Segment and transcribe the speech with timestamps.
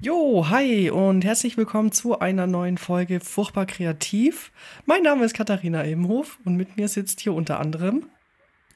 [0.00, 4.52] Jo, hi und herzlich willkommen zu einer neuen Folge Furchtbar Kreativ.
[4.86, 8.06] Mein Name ist Katharina Ebenhof und mit mir sitzt hier unter anderem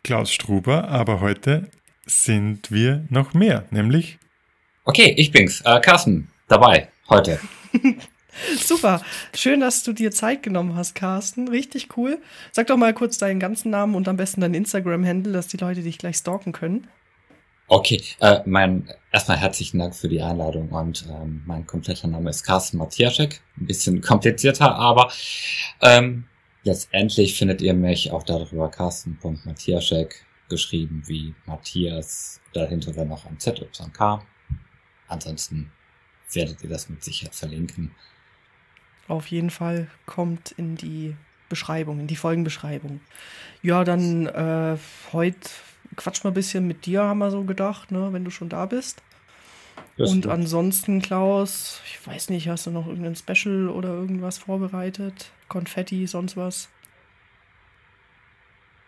[0.03, 1.71] Klaus Struber, aber heute
[2.06, 4.19] sind wir noch mehr, nämlich.
[4.85, 7.39] Okay, ich bin's, äh, Carsten, dabei, heute.
[8.57, 9.00] Super,
[9.32, 11.46] schön, dass du dir Zeit genommen hast, Carsten.
[11.46, 12.18] Richtig cool.
[12.50, 15.82] Sag doch mal kurz deinen ganzen Namen und am besten deinen Instagram-Handle, dass die Leute
[15.82, 16.89] dich gleich stalken können.
[17.75, 22.45] Okay, äh, mein erstmal herzlichen Dank für die Einladung und ähm, mein kompletter Name ist
[22.45, 23.41] Carsten Matthiaschek.
[23.56, 25.10] Ein bisschen komplizierter, aber
[25.80, 26.24] ähm,
[26.65, 33.59] letztendlich findet ihr mich auch darüber Carsten.Matthiaschek geschrieben wie Matthias, dahinter dann noch ein Z
[33.62, 34.23] und ein K.
[35.09, 35.73] Ansonsten
[36.30, 37.95] werdet ihr das mit Sicherheit verlinken.
[39.09, 41.16] Auf jeden Fall kommt in die
[41.52, 43.01] Beschreibung, in die Folgenbeschreibung.
[43.60, 44.79] Ja, dann äh,
[45.12, 45.51] heute
[45.97, 48.65] quatsch mal ein bisschen mit dir, haben wir so gedacht, ne, wenn du schon da
[48.65, 49.02] bist.
[49.98, 55.30] Das und ansonsten, Klaus, ich weiß nicht, hast du noch irgendein Special oder irgendwas vorbereitet?
[55.49, 56.71] Konfetti, sonst was?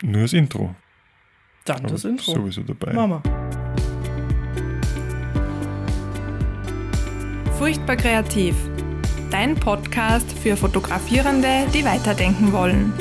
[0.02, 0.74] Nur das Intro.
[1.66, 2.32] Dann Aber das Intro.
[2.32, 2.94] Sowieso dabei.
[2.94, 3.22] Mama.
[7.58, 8.56] Furchtbar kreativ.
[9.30, 12.92] Dein Podcast für Fotografierende, die weiterdenken wollen.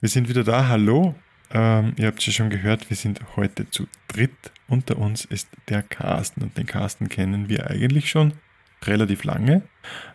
[0.00, 0.68] Wir sind wieder da.
[0.68, 1.14] Hallo.
[1.50, 4.52] Ähm, ihr habt es ja schon gehört, wir sind heute zu dritt.
[4.68, 8.34] Unter uns ist der Carsten und den Carsten kennen wir eigentlich schon
[8.84, 9.62] relativ lange.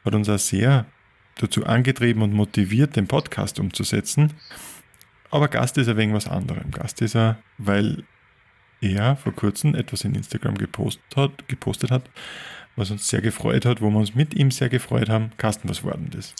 [0.05, 0.85] Hat uns auch sehr
[1.35, 4.33] dazu angetrieben und motiviert, den Podcast umzusetzen.
[5.31, 6.71] Aber Gast ist ein wenig was anderem.
[6.71, 8.03] Gast ist er, weil
[8.81, 12.09] er vor kurzem etwas in Instagram gepostet hat, gepostet hat,
[12.75, 15.31] was uns sehr gefreut hat, wo wir uns mit ihm sehr gefreut haben.
[15.37, 16.33] Carsten, was war denn das?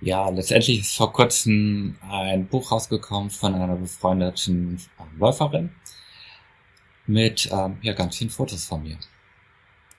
[0.00, 5.70] Ja, letztendlich ist vor kurzem ein Buch rausgekommen von einer befreundeten ähm, Läuferin
[7.06, 8.98] mit ähm, ja, ganz vielen Fotos von mir.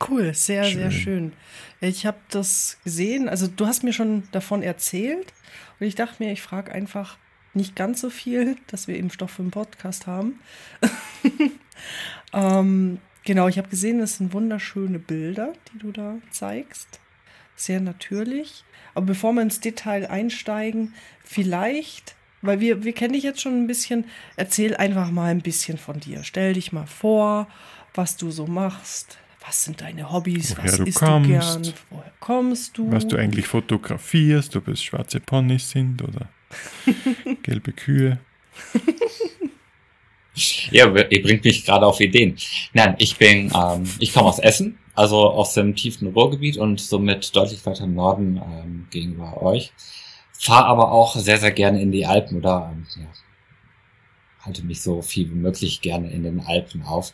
[0.07, 0.77] Cool, sehr, schön.
[0.77, 1.33] sehr schön.
[1.81, 5.33] Ich habe das gesehen, also du hast mir schon davon erzählt
[5.79, 7.17] und ich dachte mir, ich frage einfach
[7.57, 10.39] nicht ganz so viel, dass wir eben Stoff für den Podcast haben.
[12.33, 16.99] ähm, genau, ich habe gesehen, das sind wunderschöne Bilder, die du da zeigst.
[17.55, 18.63] Sehr natürlich.
[18.93, 23.67] Aber bevor wir ins Detail einsteigen, vielleicht, weil wir, wir kennen dich jetzt schon ein
[23.67, 26.23] bisschen, erzähl einfach mal ein bisschen von dir.
[26.23, 27.47] Stell dich mal vor,
[27.93, 29.17] was du so machst.
[29.45, 30.57] Was sind deine Hobbys?
[30.57, 31.73] Woher was du isst kommst, du gern?
[31.89, 32.91] Woher kommst du?
[32.91, 36.29] Was du eigentlich fotografierst, ob es schwarze Ponys sind oder
[37.43, 38.19] gelbe Kühe.
[40.71, 42.37] ja, ihr bringt mich gerade auf Ideen.
[42.73, 47.35] Nein, ich bin, ähm, ich komme aus Essen also aus dem tiefen Ruhrgebiet und somit
[47.35, 49.71] deutlich weiter im Norden ähm, gegenüber euch.
[50.33, 53.05] Fahr aber auch sehr, sehr gerne in die Alpen oder ähm, ja,
[54.41, 57.13] halte mich so viel wie möglich gerne in den Alpen auf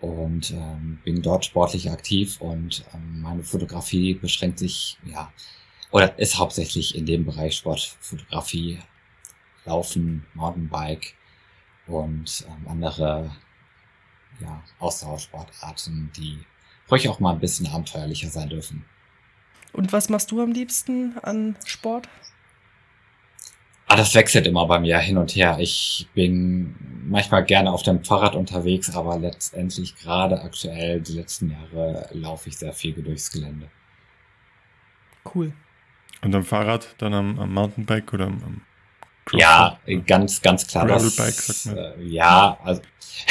[0.00, 5.32] und ähm, bin dort sportlich aktiv und ähm, meine Fotografie beschränkt sich, ja,
[5.92, 8.80] oder ist hauptsächlich in dem Bereich Sportfotografie,
[9.64, 11.14] Laufen, Mountainbike
[11.86, 13.30] und ähm, andere
[14.40, 16.38] ja, Ausdauersportarten, die
[16.90, 18.84] ruhig auch mal ein bisschen abenteuerlicher sein dürfen.
[19.72, 22.08] Und was machst du am liebsten an Sport?
[23.86, 25.58] Ah, das wechselt immer bei mir hin und her.
[25.60, 26.74] Ich bin
[27.06, 32.56] manchmal gerne auf dem Fahrrad unterwegs, aber letztendlich gerade aktuell die letzten Jahre laufe ich
[32.56, 33.70] sehr viel durchs Gelände.
[35.34, 35.52] Cool.
[36.22, 38.60] Und am Fahrrad, dann am, am Mountainbike oder am, am
[39.32, 40.86] Ja, ganz, ganz klar.
[40.86, 41.76] Gravelbike, sagt man.
[41.76, 42.82] Äh, ja, also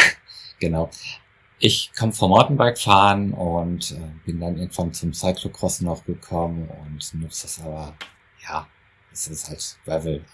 [0.60, 0.90] genau
[1.62, 7.14] ich komme vom Mountainbike fahren und äh, bin dann irgendwann zum Cyclocross noch gekommen und
[7.14, 7.94] nutze das aber,
[8.42, 8.68] ja,
[9.12, 10.26] es ist halt Gravel.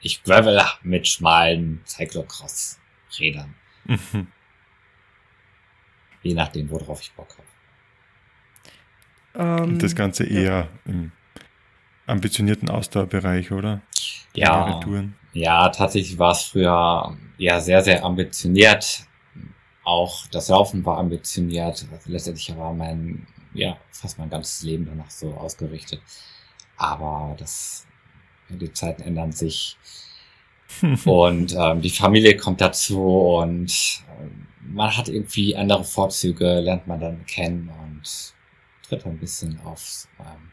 [0.00, 3.54] Ich gravel mit schmalen Cyclocross-Rädern.
[3.84, 4.28] Mhm.
[6.22, 7.36] Je nachdem, worauf ich Bock
[9.34, 9.58] habe.
[9.62, 10.68] Ähm, und das Ganze eher ja.
[10.86, 11.12] im
[12.06, 13.82] ambitionierten Ausdauerbereich, oder?
[14.34, 14.80] Ja,
[15.32, 19.06] ja, tatsächlich war es früher ja sehr, sehr ambitioniert
[19.84, 21.86] auch das Laufen war ambitioniert.
[21.92, 26.00] Also letztendlich war mein, ja, fast mein ganzes Leben danach so ausgerichtet.
[26.76, 27.86] Aber das,
[28.48, 29.76] die Zeiten ändern sich.
[31.04, 33.70] und ähm, die Familie kommt dazu und
[34.08, 34.26] äh,
[34.66, 38.34] man hat irgendwie andere Vorzüge, lernt man dann kennen und
[38.82, 40.50] tritt ein bisschen aufs, ähm,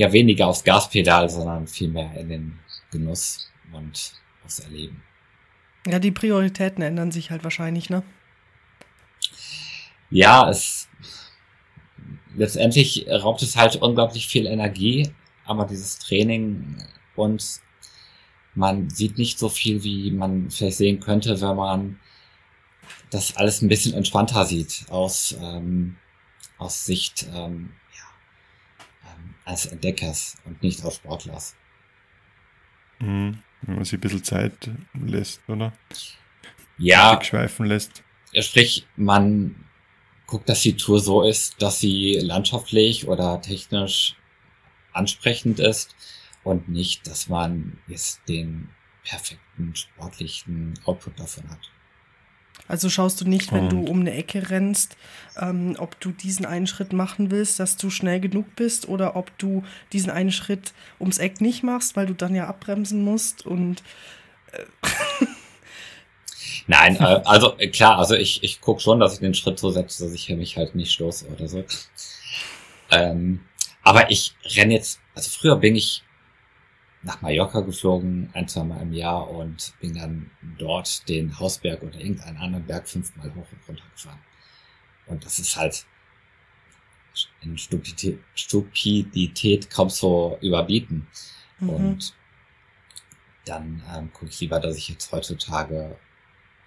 [0.00, 2.58] ja, weniger aufs Gaspedal, sondern vielmehr in den
[2.90, 4.12] Genuss und
[4.44, 5.02] aufs Erleben.
[5.86, 8.02] Ja, die Prioritäten ändern sich halt wahrscheinlich, ne?
[10.10, 10.88] Ja, es
[12.36, 15.10] letztendlich raubt es halt unglaublich viel Energie,
[15.44, 16.76] aber dieses Training
[17.16, 17.60] und
[18.54, 22.00] man sieht nicht so viel, wie man vielleicht sehen könnte, wenn man
[23.10, 25.96] das alles ein bisschen entspannter sieht aus, ähm,
[26.58, 27.70] aus Sicht ähm,
[29.44, 31.56] als Entdeckers und nicht aus Sportlers.
[33.00, 33.42] Mhm.
[33.62, 35.72] Wenn man sich ein bisschen Zeit lässt, oder?
[36.78, 37.22] Ja.
[37.22, 38.02] Schweifen lässt.
[38.38, 39.56] Sprich, man
[40.26, 44.16] guckt, dass die Tour so ist, dass sie landschaftlich oder technisch
[44.92, 45.94] ansprechend ist
[46.42, 48.70] und nicht, dass man jetzt den
[49.04, 51.70] perfekten sportlichen Output davon hat.
[52.70, 53.68] Also schaust du nicht, wenn und.
[53.70, 54.96] du um eine Ecke rennst,
[55.36, 59.36] ähm, ob du diesen einen Schritt machen willst, dass du schnell genug bist oder ob
[59.38, 63.82] du diesen einen Schritt ums Eck nicht machst, weil du dann ja abbremsen musst und
[64.52, 64.64] äh
[66.68, 69.70] Nein, äh, also äh, klar, also ich, ich gucke schon, dass ich den Schritt so
[69.70, 71.64] setze, dass ich mich halt nicht stoße oder so.
[72.92, 73.40] Ähm,
[73.82, 76.04] aber ich renne jetzt, also früher bin ich
[77.02, 81.98] nach Mallorca geflogen, ein, zwei Mal im Jahr und bin dann dort den Hausberg oder
[81.98, 84.20] irgendeinen anderen Berg fünfmal hoch und runter gefahren.
[85.06, 85.86] Und das ist halt
[87.40, 91.06] in Stupidität, Stupidität kaum so überbieten.
[91.58, 91.68] Mhm.
[91.70, 92.14] Und
[93.46, 95.98] dann ähm, gucke ich lieber, dass ich jetzt heutzutage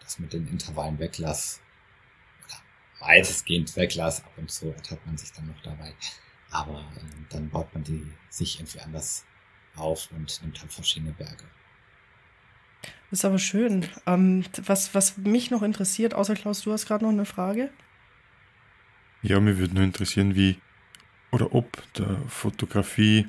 [0.01, 1.61] das mit den Intervallen weglasse.
[2.45, 4.25] Oder weitestgehend weglasse.
[4.25, 5.93] Ab und zu ertappt man sich dann noch dabei.
[6.51, 9.25] Aber ähm, dann baut man die sich irgendwie anders
[9.75, 11.43] auf und nimmt halt verschiedene Berge.
[13.09, 13.85] Das ist aber schön.
[14.05, 17.69] Ähm, was, was mich noch interessiert, außer Klaus, du hast gerade noch eine Frage?
[19.21, 20.57] Ja, mir würde nur interessieren, wie
[21.31, 23.27] oder ob der Fotografie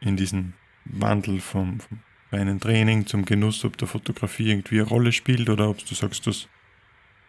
[0.00, 0.54] in diesem
[0.84, 2.00] Wandel vom, vom
[2.30, 6.26] reinen Training zum Genuss, ob der Fotografie irgendwie eine Rolle spielt oder ob du sagst,
[6.26, 6.48] dass,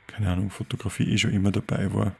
[0.08, 2.16] keine Ahnung, Fotografie eh schon immer dabei war.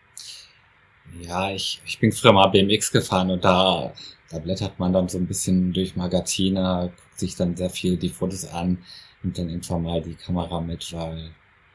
[1.22, 3.94] Ja, ich, ich bin früher mal BMX gefahren und da
[4.30, 8.10] da blättert man dann so ein bisschen durch Magazine, guckt sich dann sehr viel die
[8.10, 8.78] Fotos an,
[9.24, 11.18] nimmt dann irgendwann mal die Kamera mit, weil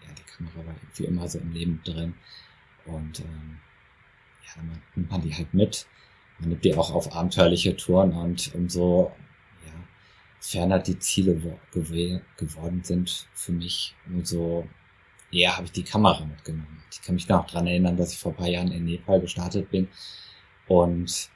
[0.03, 2.15] ja, die Kamera war irgendwie immer so im Leben drin.
[2.87, 3.59] Und ähm,
[4.45, 5.87] ja, dann nimmt man die halt mit.
[6.39, 9.13] Man nimmt die auch auf abenteuerliche Touren und umso
[9.67, 9.73] ja,
[10.39, 11.35] ferner die Ziele
[11.73, 14.69] gew geworden sind für mich, umso
[15.35, 16.83] eher habe ich die Kamera mitgenommen.
[16.91, 19.71] Ich kann mich noch dran erinnern, dass ich vor ein paar Jahren in Nepal gestartet
[19.71, 19.89] bin
[20.69, 21.31] und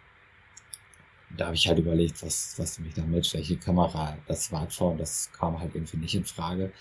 [1.37, 5.59] da habe ich halt überlegt, was, was nehme damit, welche Kamera, das Smartphone, das kam
[5.59, 6.73] halt irgendwie nicht in Frage.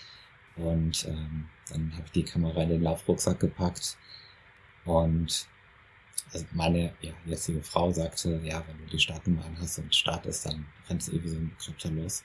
[0.56, 3.96] Und ähm, dann habe ich die Kamera in den Laufrucksack gepackt
[4.84, 5.46] und
[6.32, 10.66] also meine ja, jetzige Frau sagte, ja, wenn du die Startnummer hast und startest, dann
[10.88, 12.24] rennst du eh wie so ein Bekloppter los.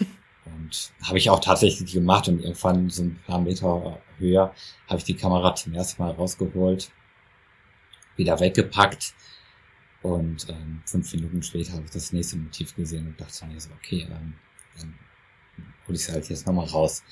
[0.54, 4.54] Und habe ich auch tatsächlich gemacht und irgendwann so ein paar Meter höher
[4.86, 6.90] habe ich die Kamera zum ersten Mal rausgeholt,
[8.16, 9.14] wieder weggepackt
[10.02, 13.70] und ähm, fünf Minuten später habe ich das nächste Motiv gesehen und dachte mir so,
[13.72, 14.34] okay, ähm,
[14.78, 14.94] dann
[15.86, 17.02] hole ich es halt jetzt nochmal raus.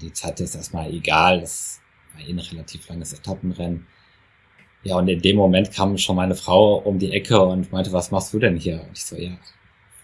[0.00, 1.80] Die Zeit ist erstmal egal, das
[2.14, 3.86] war eh ein relativ langes Etappenrennen.
[4.82, 8.12] Ja, und in dem Moment kam schon meine Frau um die Ecke und meinte, was
[8.12, 8.82] machst du denn hier?
[8.82, 9.36] Und ich so, ja,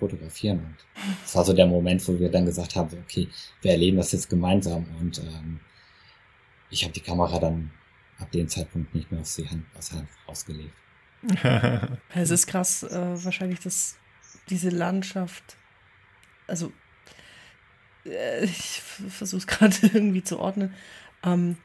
[0.03, 0.59] fotografieren.
[0.59, 0.77] Und
[1.23, 3.29] das war so der Moment, wo wir dann gesagt haben, okay,
[3.61, 4.85] wir erleben das jetzt gemeinsam.
[4.99, 5.61] Und ähm,
[6.71, 7.71] ich habe die Kamera dann
[8.19, 10.73] ab dem Zeitpunkt nicht mehr aus, die Hand, aus der Hand rausgelegt.
[12.15, 13.97] es ist krass, äh, wahrscheinlich, dass
[14.49, 15.57] diese Landschaft,
[16.49, 16.73] also
[18.05, 20.75] äh, ich versuche es gerade irgendwie zu ordnen.
[21.23, 21.59] Ähm,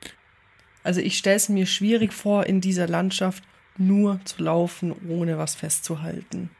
[0.84, 3.44] also ich stelle es mir schwierig vor, in dieser Landschaft
[3.80, 6.52] nur zu laufen, ohne was festzuhalten.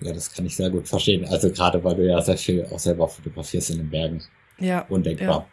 [0.00, 1.26] Ja, das kann ich sehr gut verstehen.
[1.26, 4.22] Also gerade weil du ja sehr viel auch selber fotografierst in den Bergen.
[4.58, 4.86] Ja.
[4.88, 5.46] Undenkbar.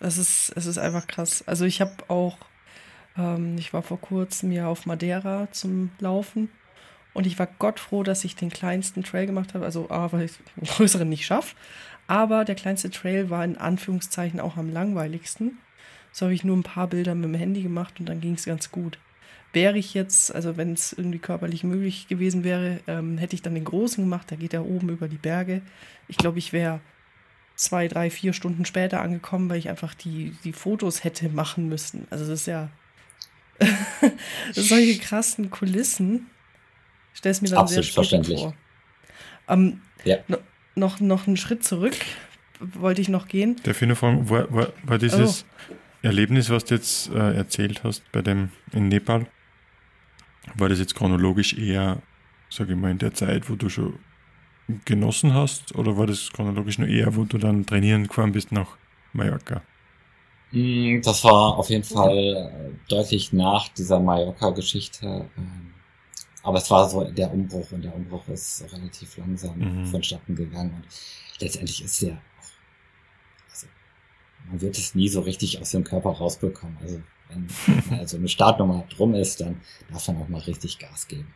[0.00, 0.06] Ja.
[0.06, 1.42] Es ist, es ist einfach krass.
[1.46, 2.38] Also ich habe auch
[3.16, 6.48] ähm, ich war vor kurzem ja auf Madeira zum Laufen
[7.14, 9.64] und ich war Gott froh, dass ich den kleinsten Trail gemacht habe.
[9.64, 11.54] Also, A, weil ich den größeren nicht schaffe.
[12.06, 15.58] Aber der kleinste Trail war in Anführungszeichen auch am langweiligsten.
[16.10, 18.44] So habe ich nur ein paar Bilder mit dem Handy gemacht und dann ging es
[18.44, 18.98] ganz gut.
[19.52, 23.54] Wäre ich jetzt, also wenn es irgendwie körperlich möglich gewesen wäre, ähm, hätte ich dann
[23.54, 24.30] den großen gemacht.
[24.30, 25.62] Da geht er oben über die Berge.
[26.08, 26.80] Ich glaube, ich wäre
[27.54, 32.06] zwei, drei, vier Stunden später angekommen, weil ich einfach die, die Fotos hätte machen müssen.
[32.10, 32.70] Also das ist ja
[34.52, 36.28] solche krassen Kulissen.
[37.12, 38.40] Stell es mir dann Absolut sehr verständlich.
[38.40, 38.54] vor.
[39.48, 40.16] Ähm, ja.
[40.28, 40.38] no,
[40.74, 41.96] noch, noch einen Schritt zurück
[42.74, 43.56] wollte ich noch gehen.
[43.64, 45.74] Darf ich nur fragen, war, war, war dieses oh.
[46.02, 49.26] Erlebnis, was du jetzt äh, erzählt hast bei dem in Nepal,
[50.54, 52.02] war das jetzt chronologisch eher,
[52.50, 53.98] sage ich mal, in der Zeit, wo du schon
[54.84, 58.78] genossen hast, oder war das chronologisch nur eher, wo du dann trainieren gefahren bist nach
[59.12, 59.62] Mallorca?
[60.52, 65.30] Mm, das war auf jeden Fall äh, deutlich nach dieser Mallorca-Geschichte.
[65.36, 65.74] Ähm,
[66.42, 69.84] aber es war so der Umbruch und der Umbruch ist relativ langsam Mhm.
[69.84, 70.86] vonstatten gegangen und
[71.40, 72.22] letztendlich ist der
[73.50, 73.66] also
[74.48, 76.76] man wird es nie so richtig aus dem Körper rausbekommen.
[76.82, 77.00] Also
[77.34, 79.60] wenn also eine Startnummer drum ist, dann
[79.90, 81.32] darf man auch mal richtig Gas geben.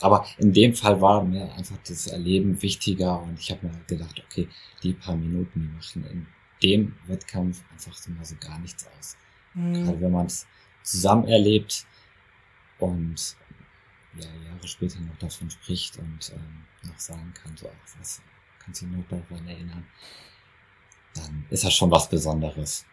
[0.00, 3.88] Aber in dem Fall war mir einfach das Erleben wichtiger und ich habe mir halt
[3.88, 4.48] gedacht, okay,
[4.82, 6.26] die paar Minuten, die machen in
[6.62, 9.16] dem Wettkampf einfach so mal so gar nichts aus.
[9.54, 9.84] Mhm.
[9.84, 10.46] Gerade wenn man es
[10.82, 11.84] zusammen erlebt
[12.78, 13.36] und
[14.16, 18.22] ja, Jahre später noch davon spricht und ähm, noch sagen kann, so, ach, was,
[18.58, 19.86] kannst du dich noch daran erinnern,
[21.14, 22.84] dann ist das schon was Besonderes.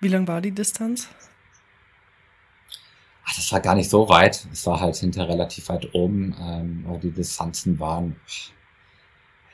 [0.00, 1.08] Wie lang war die Distanz?
[3.28, 4.46] Ach, das war gar nicht so weit.
[4.52, 8.16] Es war halt hinter relativ weit oben, ähm, aber die Distanzen waren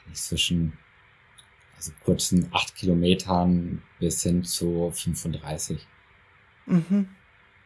[0.06, 0.78] nicht zwischen
[1.76, 5.84] also kurzen acht Kilometern bis hin zu 35.
[6.66, 7.08] Mhm.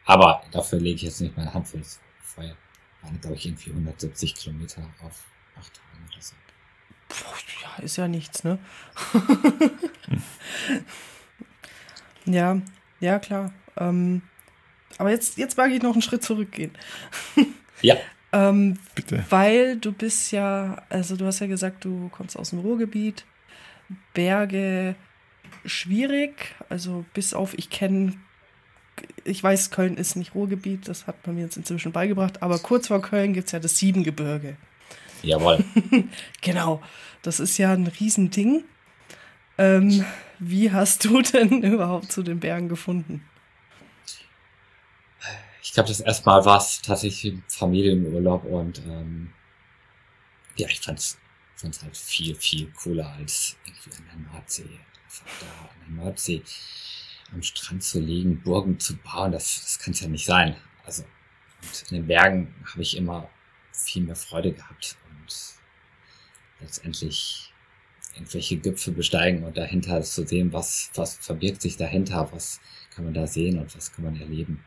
[0.05, 2.55] Aber dafür lege ich jetzt nicht meine Hand fürs Feuer.
[3.03, 6.33] Waren, glaube ich, irgendwie 170 Kilometer auf acht Tagen oder so.
[7.07, 8.57] Puh, ja, ist ja nichts, ne?
[12.25, 12.59] ja,
[12.99, 13.53] ja, klar.
[13.77, 14.23] Ähm,
[14.99, 16.71] aber jetzt, jetzt mag ich noch einen Schritt zurückgehen.
[17.81, 17.95] Ja.
[18.33, 19.23] Ähm, Bitte.
[19.29, 23.23] weil du bist ja, also du hast ja gesagt, du kommst aus dem Ruhrgebiet.
[24.13, 24.95] Berge
[25.63, 28.15] schwierig, also bis auf, ich kenne,
[29.23, 32.87] ich weiß, Köln ist nicht Ruhrgebiet, das hat man mir jetzt inzwischen beigebracht, aber kurz
[32.87, 34.57] vor Köln gibt es ja das Siebengebirge.
[35.21, 35.63] Jawohl.
[36.41, 36.81] Genau,
[37.21, 38.63] das ist ja ein Riesending.
[39.57, 40.05] Ähm,
[40.39, 43.23] wie hast du denn überhaupt zu den Bergen gefunden?
[45.69, 49.31] Ich glaube, das erste Mal war es tatsächlich ein Familienurlaub und ähm,
[50.55, 51.19] ja, ich fand's,
[51.57, 54.79] fand's halt viel, viel cooler als irgendwie an der Nordsee.
[55.03, 56.41] Einfach da an der Nordsee
[57.31, 60.55] am Strand zu liegen, Burgen zu bauen, das, das kann es ja nicht sein.
[60.85, 61.03] Also
[61.61, 63.29] und in den Bergen habe ich immer
[63.71, 65.35] viel mehr Freude gehabt und
[66.61, 67.53] letztendlich
[68.15, 72.59] irgendwelche Gipfel besteigen und dahinter zu sehen, was, was verbirgt sich dahinter, was
[72.89, 74.65] kann man da sehen und was kann man erleben.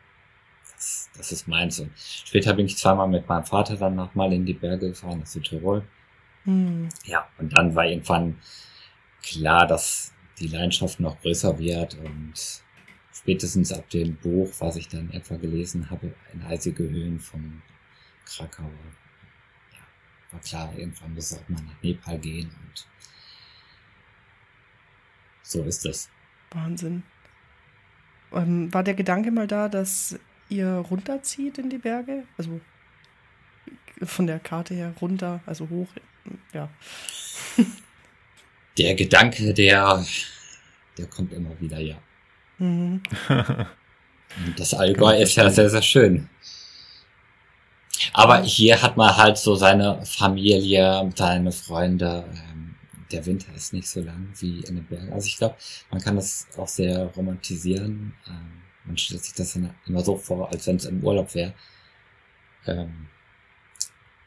[0.83, 1.79] Das, das ist meins.
[1.79, 5.25] Und später bin ich zweimal mit meinem Vater dann nochmal in die Berge gefahren, nach
[5.27, 5.83] Südtirol.
[6.43, 8.37] Hm, Ja, und dann war irgendwann
[9.21, 12.33] klar, dass die Leidenschaft noch größer wird und
[13.13, 17.61] spätestens ab dem Buch, was ich dann etwa gelesen habe, in eisige Höhen von
[18.25, 18.69] Krakau,
[19.71, 19.79] ja,
[20.31, 22.87] war klar, irgendwann muss es auch mal nach Nepal gehen und
[25.43, 26.09] so ist es.
[26.51, 27.03] Wahnsinn.
[28.33, 30.19] Ähm, war der Gedanke mal da, dass
[30.49, 32.23] ihr runterzieht in die Berge?
[32.37, 32.59] Also
[34.01, 35.87] von der Karte her runter, also hoch,
[36.53, 36.69] ja.
[38.77, 40.03] Der Gedanke, der,
[40.97, 41.95] der kommt immer wieder, ja.
[42.57, 43.03] Mhm.
[43.29, 46.27] Und das Allgäu ist ja sehr, sehr schön.
[48.13, 52.25] Aber hier hat man halt so seine Familie, seine Freunde.
[52.33, 52.75] Ähm,
[53.11, 55.13] der Winter ist nicht so lang wie in den Bergen.
[55.13, 55.55] Also ich glaube,
[55.91, 58.13] man kann das auch sehr romantisieren.
[58.85, 61.53] Man stellt sich das dann immer so vor, als wenn es im Urlaub wäre.
[62.65, 63.07] Ähm,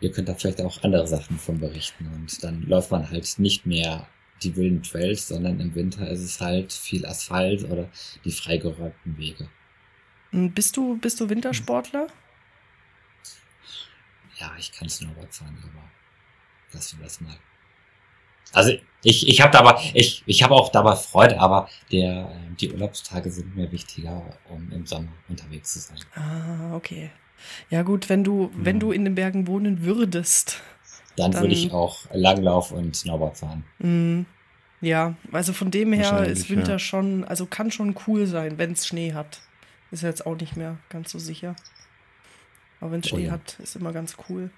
[0.01, 2.07] ihr könnt da vielleicht auch andere Sachen von berichten.
[2.07, 4.09] Und dann läuft man halt nicht mehr
[4.43, 7.91] die wilden Trails, sondern im Winter ist es halt viel Asphalt oder
[8.25, 9.49] die freigeräumten Wege.
[10.33, 12.09] Und Bist du, bist du Wintersportler?
[14.39, 15.91] Ja, ich kann Snowboard fahren, aber
[16.73, 17.37] lassen wir das mal.
[18.53, 18.73] Also
[19.03, 23.55] ich, ich habe dabei, ich, ich habe auch dabei Freude, aber der, die Urlaubstage sind
[23.57, 25.99] mir wichtiger, um im Sommer unterwegs zu sein.
[26.15, 27.11] Ah, okay.
[27.71, 28.81] Ja gut, wenn du, wenn Mhm.
[28.81, 30.61] du in den Bergen wohnen würdest.
[31.17, 33.65] Dann, Dann- würde ich auch Langlauf und Snowboard fahren.
[33.79, 34.27] Mhm.
[34.81, 36.79] Ja, also von dem her ist Winter ja.
[36.79, 39.41] schon, also kann schon cool sein, wenn es Schnee hat.
[39.91, 41.57] Ist jetzt auch nicht mehr ganz so sicher.
[42.81, 43.33] Aber wenn es Oh Schnee ja.
[43.33, 44.51] hat, ist immer ganz cool.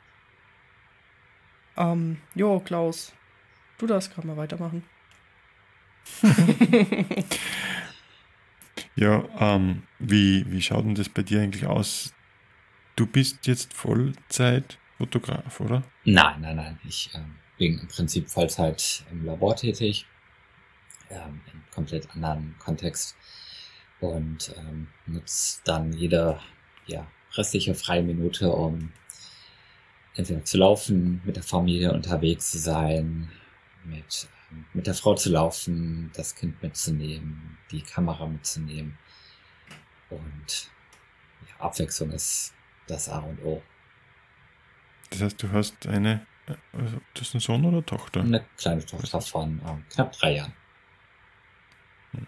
[1.77, 3.13] Ähm, jo, Klaus,
[3.79, 4.83] du darfst gerade mal weitermachen.
[8.99, 12.13] Ja, ähm, wie, wie schaut denn das bei dir eigentlich aus?
[12.97, 15.85] Du bist jetzt Vollzeitfotograf, oder?
[16.05, 16.81] Nein, nein, nein.
[16.83, 20.05] Ich ähm, bin im Prinzip Vollzeit im Labor tätig,
[21.11, 23.17] ähm, im komplett anderen Kontext
[24.01, 26.41] und ähm, nutze dann jede
[26.87, 27.07] ja,
[27.37, 28.93] restliche freie Minute, um
[30.17, 33.31] entweder zu laufen, mit der Familie unterwegs zu sein,
[33.85, 38.99] mit, ähm, mit der Frau zu laufen, das Kind mitzunehmen, die Kamera mitzunehmen
[40.11, 40.71] und
[41.49, 42.55] ja, Abwechslung ist
[42.87, 43.63] das A und O.
[45.11, 48.21] Das heißt, du hast eine, äh, also, das ist ein Sohn oder Tochter?
[48.21, 50.53] Eine kleine Tochter von ähm, knapp drei Jahren.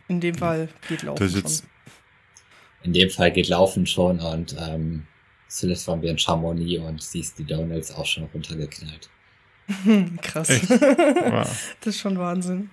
[0.09, 1.67] In dem Fall geht Laufen Das ist jetzt,
[2.83, 5.07] In dem Fall geht Laufen schon und ähm,
[5.49, 9.11] zuletzt waren wir in Chamonix und siehst die Donuts auch schon runtergeknallt.
[10.23, 10.51] Krass.
[10.51, 10.71] Echt?
[10.71, 11.75] Wow.
[11.81, 12.71] Das ist schon Wahnsinn.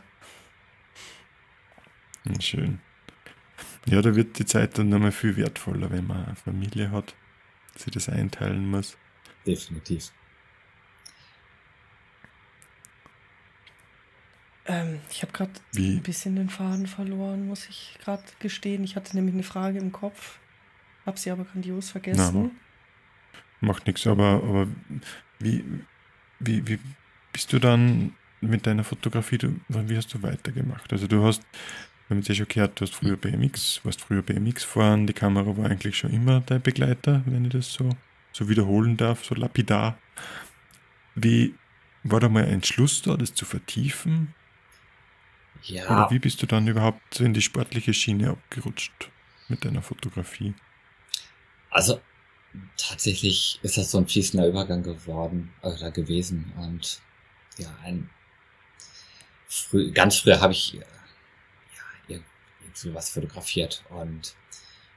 [2.25, 2.79] Hm, Schön.
[3.85, 7.15] Ja, da wird die Zeit dann nochmal viel wertvoller, wenn man eine Familie hat,
[7.75, 8.97] sie das einteilen muss.
[9.45, 10.11] Definitiv.
[14.65, 18.83] Ähm, ich habe gerade ein bisschen den Faden verloren, muss ich gerade gestehen.
[18.83, 20.39] Ich hatte nämlich eine Frage im Kopf,
[21.05, 22.51] habe sie aber grandios vergessen.
[23.61, 24.67] Macht nichts, aber, aber
[25.39, 25.63] wie,
[26.39, 26.79] wie, wie
[27.33, 30.91] bist du dann mit deiner Fotografie, du, wie hast du weitergemacht?
[30.91, 31.41] Also du hast,
[32.07, 35.13] wir haben jetzt ja schon gehört, du hast früher BMX, warst früher BMX fahren, die
[35.13, 37.89] Kamera war eigentlich schon immer dein Begleiter, wenn ich das so,
[38.31, 39.97] so wiederholen darf, so lapidar.
[41.15, 41.55] Wie,
[42.03, 44.33] war da mal ein Entschluss da, das zu vertiefen?
[45.63, 49.09] Ja, Oder wie bist du dann überhaupt in die sportliche Schiene abgerutscht
[49.49, 50.53] mit deiner Fotografie?
[51.69, 52.01] also
[52.77, 56.53] tatsächlich ist das so ein fließender Übergang geworden oder gewesen.
[56.57, 57.01] Und
[57.57, 58.09] ja, ein
[59.47, 62.23] früh, ganz früher habe ich äh, ja ir-
[62.61, 63.83] irgendwie was fotografiert.
[63.89, 64.35] Und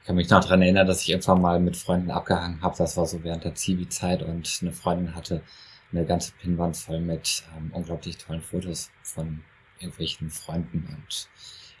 [0.01, 2.77] ich kann mich noch daran erinnern, dass ich irgendwann mal mit Freunden abgehangen habe.
[2.77, 4.23] Das war so während der Zivi-Zeit.
[4.23, 5.43] Und eine Freundin hatte
[5.91, 9.43] eine ganze Pinnwand voll mit ähm, unglaublich tollen Fotos von
[9.79, 11.29] irgendwelchen Freunden und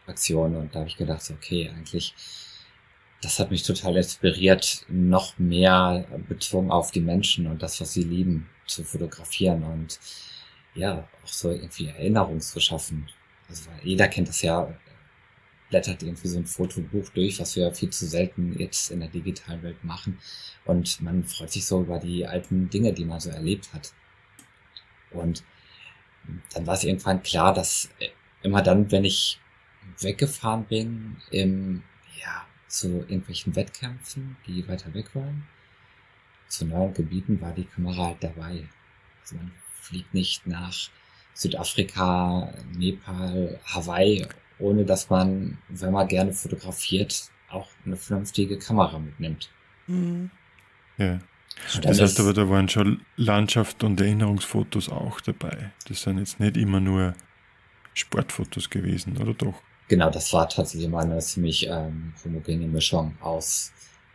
[0.07, 0.55] Aktionen.
[0.55, 2.13] Und da habe ich gedacht, okay, eigentlich
[3.21, 8.03] das hat mich total inspiriert, noch mehr bezogen auf die Menschen und das, was sie
[8.03, 9.99] lieben, zu fotografieren und
[10.73, 13.07] ja, auch so irgendwie Erinnerungen zu schaffen.
[13.47, 14.73] Also weil jeder kennt das ja,
[15.69, 19.61] blättert irgendwie so ein Fotobuch durch, was wir viel zu selten jetzt in der digitalen
[19.63, 20.19] Welt machen.
[20.65, 23.93] Und man freut sich so über die alten Dinge, die man so erlebt hat.
[25.11, 25.43] Und
[26.53, 28.09] dann war es irgendwann klar, dass äh,
[28.43, 29.39] immer dann, wenn ich
[29.99, 31.83] weggefahren bin, im,
[32.21, 35.43] ja, zu irgendwelchen Wettkämpfen, die weiter weg waren,
[36.47, 38.67] zu neuen Gebieten war die Kamera halt dabei.
[39.21, 39.51] Also man
[39.81, 40.73] fliegt nicht nach
[41.33, 44.25] Südafrika, Nepal, Hawaii,
[44.59, 49.49] ohne dass man, wenn man gerne fotografiert, auch eine vernünftige Kamera mitnimmt.
[49.87, 50.29] Mhm.
[50.97, 51.19] Ja.
[51.75, 55.71] Und Das heißt ist- aber, da waren schon Landschaft- und Erinnerungsfotos auch dabei.
[55.87, 57.13] Das sind jetzt nicht immer nur
[57.93, 59.61] Sportfotos gewesen, oder doch?
[59.87, 63.73] Genau, das war tatsächlich mal eine ziemlich ähm, homogene Mischung aus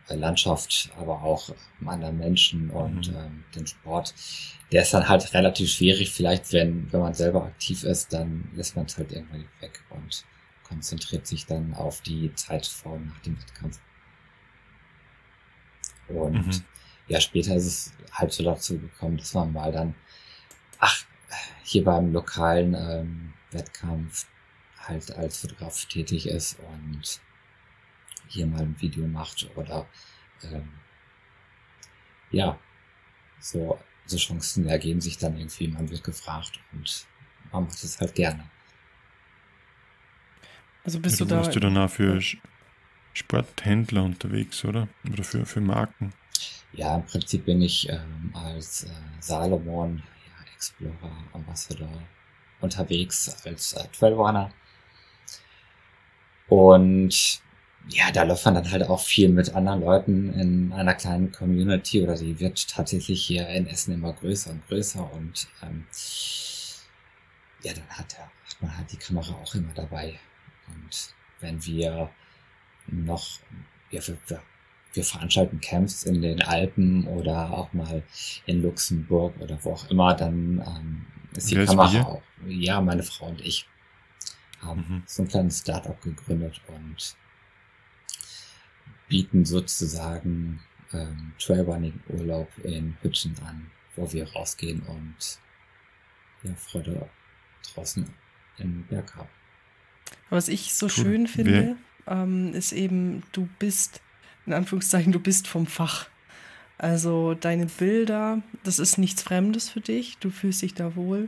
[0.09, 1.53] äh, Landschaft, aber auch
[1.85, 3.15] anderen Menschen und Mhm.
[3.15, 4.13] ähm, den Sport.
[4.71, 6.11] Der ist dann halt relativ schwierig.
[6.11, 10.25] Vielleicht, wenn, wenn man selber aktiv ist, dann lässt man es halt irgendwann weg und
[10.63, 13.79] konzentriert sich dann auf die Zeit vor und nach dem Wettkampf.
[16.07, 16.65] Und Mhm.
[17.07, 19.95] ja, später ist es halt so dazu gekommen, dass man mal dann,
[20.79, 21.05] ach,
[21.63, 24.27] hier beim lokalen ähm, Wettkampf
[24.87, 27.21] halt als Fotograf tätig ist und
[28.27, 29.87] hier mal ein Video macht oder
[30.43, 30.69] ähm,
[32.31, 32.59] ja,
[33.39, 37.07] so, so Chancen ergeben sich dann irgendwie, man wird gefragt und
[37.51, 38.49] man macht es halt gerne.
[40.83, 41.41] Also bist ja, du du da.
[41.41, 42.21] warst du dann auch für
[43.13, 44.87] Sporthändler unterwegs, oder?
[45.11, 46.13] Oder für, für Marken.
[46.73, 52.03] Ja, im Prinzip bin ich ähm, als äh, Salomon, ja, Explorer, Ambassador
[52.61, 54.51] unterwegs als äh, Trailrunner.
[56.49, 57.41] Und
[57.89, 62.01] ja, da läuft man dann halt auch viel mit anderen Leuten in einer kleinen Community
[62.03, 65.85] oder die wird tatsächlich hier in Essen immer größer und größer und ähm,
[67.63, 70.19] ja, dann hat, er- hat man halt die Kamera auch immer dabei.
[70.67, 72.09] Und wenn wir
[72.87, 73.27] noch,
[73.91, 74.43] ja, wir, wir,
[74.93, 78.03] wir veranstalten Camps in den Alpen oder auch mal
[78.45, 81.05] in Luxemburg oder wo auch immer, dann ähm,
[81.35, 82.23] ist die Wer Kamera auch.
[82.47, 83.67] Ja, meine Frau und ich
[84.61, 85.03] haben Mhm.
[85.05, 87.15] so ein kleines Startup gegründet und
[89.07, 90.59] bieten sozusagen
[90.93, 95.39] ähm, Trailrunning-Urlaub in Hütten an, wo wir rausgehen und
[96.43, 97.09] ja, Freude
[97.73, 98.05] draußen
[98.57, 99.29] im Berg haben.
[100.29, 100.91] Was ich so Cool.
[100.91, 104.01] schön finde, ähm, ist eben, du bist,
[104.45, 106.07] in Anführungszeichen, du bist vom Fach.
[106.77, 111.27] Also deine Bilder, das ist nichts Fremdes für dich, du fühlst dich da wohl.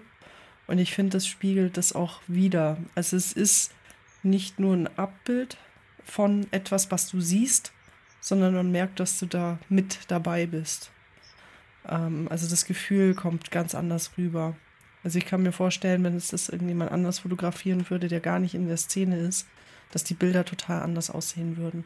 [0.70, 2.78] Und ich finde, das spiegelt das auch wieder.
[2.94, 3.72] Also es ist
[4.22, 5.58] nicht nur ein Abbild
[6.04, 7.72] von etwas, was du siehst,
[8.22, 10.92] sondern man merkt, dass du da mit dabei bist.
[11.88, 14.56] Ähm, also das Gefühl kommt ganz anders rüber.
[15.04, 18.54] Also ich kann mir vorstellen, wenn es das irgendjemand anders fotografieren würde, der gar nicht
[18.54, 19.48] in der Szene ist,
[19.92, 21.86] dass die Bilder total anders aussehen würden.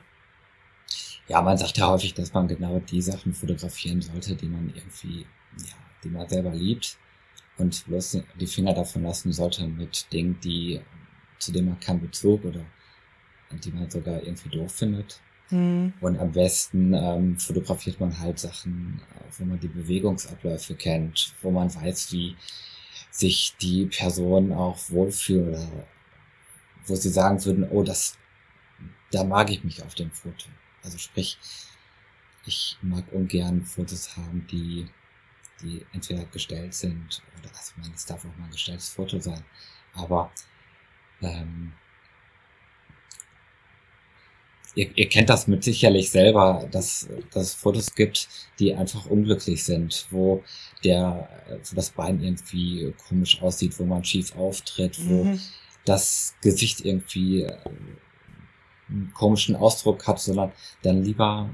[1.29, 5.25] Ja, man sagt ja häufig, dass man genau die Sachen fotografieren sollte, die man irgendwie,
[5.59, 6.97] ja, die man selber liebt
[7.57, 10.81] und bloß die Finger davon lassen sollte mit Dingen, die,
[11.39, 12.65] zu denen man keinen Bezug oder
[13.51, 15.21] die man sogar irgendwie doof findet.
[15.49, 15.93] Mhm.
[16.01, 19.01] Und am besten ähm, fotografiert man halt Sachen,
[19.37, 22.35] wo man die Bewegungsabläufe kennt, wo man weiß, wie
[23.11, 25.85] sich die Person auch wohlfühlt oder
[26.85, 28.17] wo sie sagen würden, oh, das,
[29.11, 30.47] da mag ich mich auf dem Foto.
[30.83, 31.37] Also sprich,
[32.45, 34.87] ich mag ungern Fotos haben, die,
[35.63, 39.43] die entweder gestellt sind oder, also man, es darf auch mal ein gestelltes Foto sein,
[39.93, 40.31] aber
[41.21, 41.73] ähm,
[44.75, 48.27] ihr, ihr kennt das mit sicherlich selber, dass, dass es Fotos gibt,
[48.59, 50.43] die einfach unglücklich sind, wo
[50.83, 51.29] der,
[51.69, 55.39] wo das Bein irgendwie komisch aussieht, wo man schief auftritt, wo mhm.
[55.85, 57.57] das Gesicht irgendwie äh,
[58.89, 61.53] einen komischen Ausdruck hat, sondern dann lieber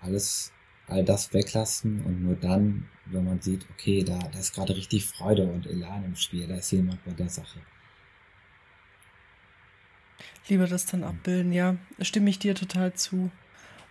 [0.00, 0.52] alles,
[0.92, 5.06] all das weglassen und nur dann, wenn man sieht, okay, da, da ist gerade richtig
[5.06, 7.58] Freude und Elan im Spiel, da ist jemand bei der Sache.
[10.48, 13.30] Lieber das dann abbilden, ja, stimme ich dir total zu.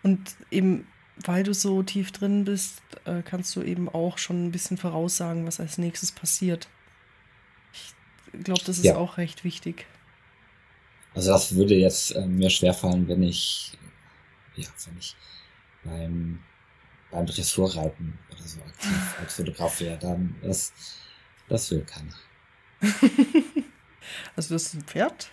[0.04, 0.88] Und eben,
[1.18, 5.46] weil du so tief drin bist, äh, kannst du eben auch schon ein bisschen voraussagen,
[5.46, 6.68] was als nächstes passiert.
[7.74, 7.94] Ich
[8.44, 8.98] glaube, das ist ja.
[8.98, 9.86] auch recht wichtig.
[11.14, 13.78] Also das würde jetzt äh, mir schwerfallen, wenn ich,
[14.56, 15.16] ja, wenn ich
[15.84, 16.40] beim,
[17.12, 20.74] beim Dressurreiten oder so aktiv als Fotograf wäre, dann das,
[21.48, 22.14] das will keiner.
[24.36, 25.32] also das ist ein Pferd?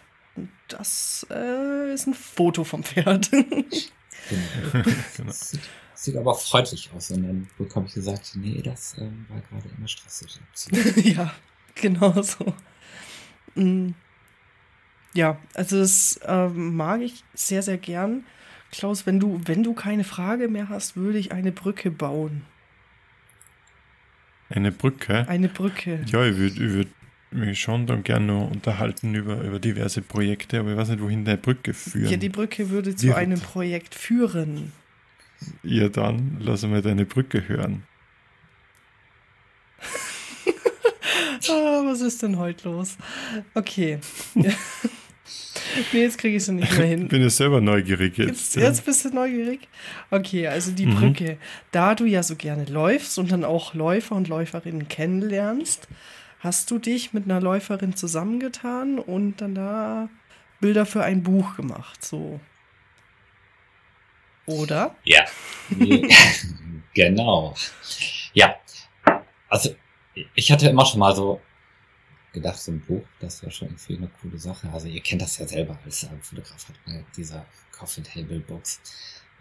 [0.68, 3.30] Das äh, ist ein Foto vom Pferd.
[3.30, 3.54] genau.
[5.16, 5.32] genau.
[5.32, 5.60] Sieht,
[5.94, 7.10] sieht, aber freundlich aus.
[7.10, 10.26] Und dann bekomme ich gesagt, nee, das ähm, war gerade in der Straße.
[11.02, 11.32] ja,
[11.74, 12.54] genau so.
[13.54, 13.94] Mm.
[15.14, 18.24] Ja, also das äh, mag ich sehr, sehr gern.
[18.70, 22.42] Klaus, wenn du, wenn du keine Frage mehr hast, würde ich eine Brücke bauen.
[24.50, 25.26] Eine Brücke?
[25.28, 26.04] Eine Brücke.
[26.06, 26.88] Ja, ich würde ich würd
[27.30, 31.24] mich schon dann gerne noch unterhalten über, über diverse Projekte, aber ich weiß nicht, wohin
[31.24, 32.10] der Brücke führt.
[32.10, 34.72] Ja, die Brücke würde zu Wie einem Projekt führen.
[35.62, 37.84] Ja, dann lassen wir deine Brücke hören.
[41.48, 42.96] oh, was ist denn heute los?
[43.54, 43.98] Okay.
[45.92, 47.02] nee, jetzt kriege ich es nicht mehr hin.
[47.02, 48.54] Ich bin ja selber neugierig jetzt.
[48.54, 49.68] Jetzt, jetzt bist du neugierig?
[50.10, 50.96] Okay, also die mhm.
[50.96, 51.38] Brücke.
[51.72, 55.88] Da du ja so gerne läufst und dann auch Läufer und Läuferinnen kennenlernst,
[56.40, 60.08] hast du dich mit einer Läuferin zusammengetan und dann da
[60.60, 62.40] Bilder für ein Buch gemacht, so.
[64.46, 64.96] Oder?
[65.04, 65.24] Ja.
[66.94, 67.54] genau.
[68.32, 68.56] Ja.
[69.48, 69.74] Also,
[70.34, 71.40] ich hatte immer schon mal so
[72.32, 74.70] gedacht, so ein Buch, das wäre schon irgendwie eine coole Sache.
[74.70, 78.80] Also, ihr kennt das ja selber als Fotograf, hat man dieser Coffee Table Books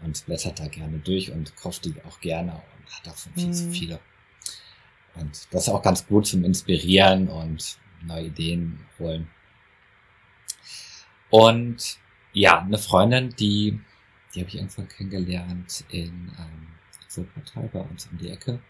[0.00, 3.52] und blättert da gerne durch und kauft die auch gerne und hat davon viel hm.
[3.52, 4.00] zu viele.
[5.14, 9.28] Und das ist auch ganz gut zum Inspirieren und neue Ideen holen.
[11.30, 11.98] Und
[12.32, 13.80] ja, eine Freundin, die,
[14.34, 16.68] die habe ich irgendwann kennengelernt in ähm,
[17.14, 18.60] Wuppertal bei uns um die Ecke.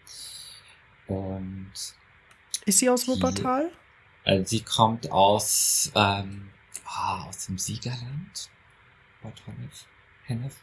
[1.06, 1.72] Und
[2.64, 3.70] ist sie aus Wuppertal?
[4.28, 6.50] Äh, sie kommt aus, ähm,
[6.84, 8.50] oh, aus dem Siegerland.
[9.22, 9.86] Bad Hennef.
[10.24, 10.56] Hennef.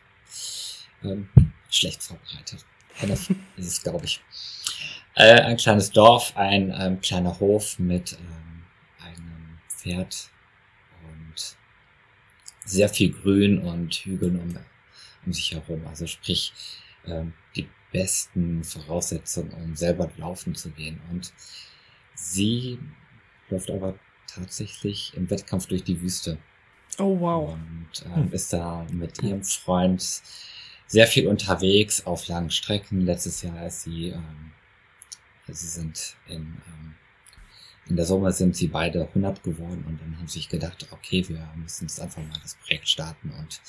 [1.04, 1.30] Ähm,
[1.70, 2.64] schlecht vorbereitet.
[2.94, 4.22] Hennef ist es, glaube ich.
[5.16, 8.66] Äh, ein kleines Dorf, ein ähm, kleiner Hof mit ähm,
[9.00, 10.30] einem Pferd
[11.10, 11.58] und
[12.66, 14.60] sehr viel Grün und Hügeln um,
[15.26, 15.88] um sich herum.
[15.88, 16.54] Also sprich,
[17.08, 21.02] ähm, die besten Voraussetzungen, um selber laufen zu gehen.
[21.10, 21.34] Und
[22.14, 22.78] sie
[23.56, 26.38] läuft aber tatsächlich im Wettkampf durch die Wüste.
[27.00, 27.54] Oh wow.
[27.54, 30.02] Und ähm, ist da mit ihrem Freund
[30.88, 33.02] sehr viel unterwegs auf langen Strecken.
[33.02, 34.52] Letztes Jahr ist sie ähm,
[35.48, 36.96] Sie sind in, ähm,
[37.88, 41.28] in der Sommer sind sie beide 100 geworden und dann haben sie sich gedacht, okay,
[41.28, 43.62] wir müssen jetzt einfach mal das Projekt starten und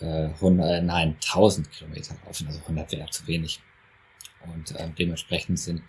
[0.00, 3.60] äh, 100, äh, nein, 1000 Kilometer laufen, also 100 wäre zu wenig.
[4.52, 5.82] Und äh, dementsprechend sind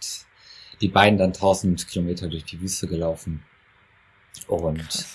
[0.81, 3.43] die beiden dann 1000 Kilometer durch die Wüste gelaufen.
[4.47, 5.05] Und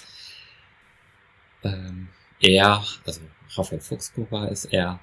[1.64, 2.08] ähm,
[2.40, 3.20] er, also
[3.54, 5.00] Raphael Fuchsgruber ist er,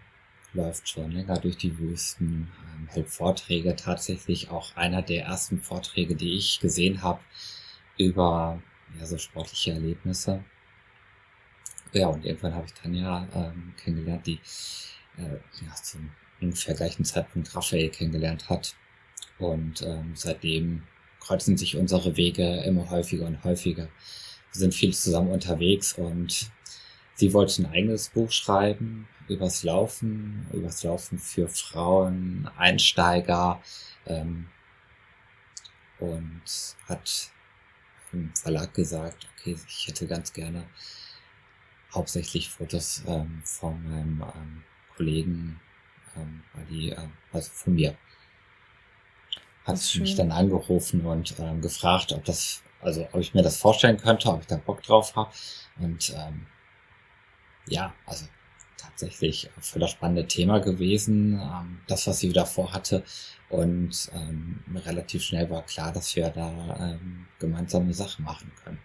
[0.54, 6.16] läuft schon länger durch die Wüsten, ähm, hält Vorträge, tatsächlich auch einer der ersten Vorträge,
[6.16, 7.20] die ich gesehen habe
[7.98, 8.62] über
[9.00, 10.44] ja, so sportliche Erlebnisse.
[11.92, 14.40] Ja, und irgendwann habe ich Tanja ähm, kennengelernt, die
[15.18, 18.76] äh, ja, zum ungefähr gleichen Zeitpunkt Raphael kennengelernt hat.
[19.44, 20.84] Und ähm, seitdem
[21.20, 23.84] kreuzen sich unsere Wege immer häufiger und häufiger.
[23.84, 26.52] Wir sind viel zusammen unterwegs und
[27.16, 33.62] sie wollte ein eigenes Buch schreiben übers Laufen, übers Laufen für Frauen, Einsteiger
[34.06, 34.48] ähm,
[36.00, 36.42] und
[36.88, 37.32] hat
[38.12, 40.68] im Verlag gesagt, okay, ich hätte ganz gerne
[41.94, 44.64] hauptsächlich Fotos ähm, von meinem ähm,
[44.96, 45.60] Kollegen,
[46.16, 47.98] ähm, die, ähm, also von mir.
[49.66, 53.58] Hat ist mich dann angerufen und ähm, gefragt, ob das, also ob ich mir das
[53.58, 55.32] vorstellen könnte, ob ich da Bock drauf habe.
[55.80, 56.46] Und ähm,
[57.68, 58.26] ja, also
[58.78, 63.04] tatsächlich für das spannende Thema gewesen, ähm, das, was sie davor hatte.
[63.50, 68.80] Und ähm, relativ schnell war klar, dass wir da ähm, gemeinsame Sachen machen können.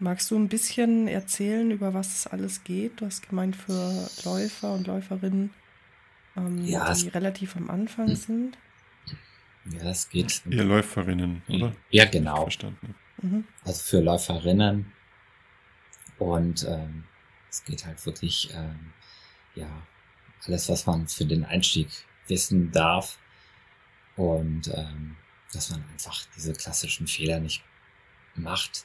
[0.00, 3.00] Magst du ein bisschen erzählen, über was es alles geht?
[3.00, 5.50] Du hast gemeint für Läufer und Läuferinnen,
[6.36, 8.16] ähm, Ja, die relativ am Anfang Hm.
[8.16, 8.58] sind.
[9.72, 10.42] Ja, es geht.
[10.48, 11.74] Ihr Läuferinnen, oder?
[11.90, 12.42] Ja, genau.
[12.42, 12.94] Verstanden.
[13.20, 13.44] Mhm.
[13.64, 14.92] Also für Läuferinnen.
[16.18, 17.04] Und ähm,
[17.50, 18.92] es geht halt wirklich, ähm,
[19.54, 19.86] ja,
[20.46, 21.88] alles, was man für den Einstieg
[22.26, 23.18] wissen darf.
[24.16, 25.16] Und ähm,
[25.52, 27.62] dass man einfach diese klassischen Fehler nicht
[28.34, 28.84] macht.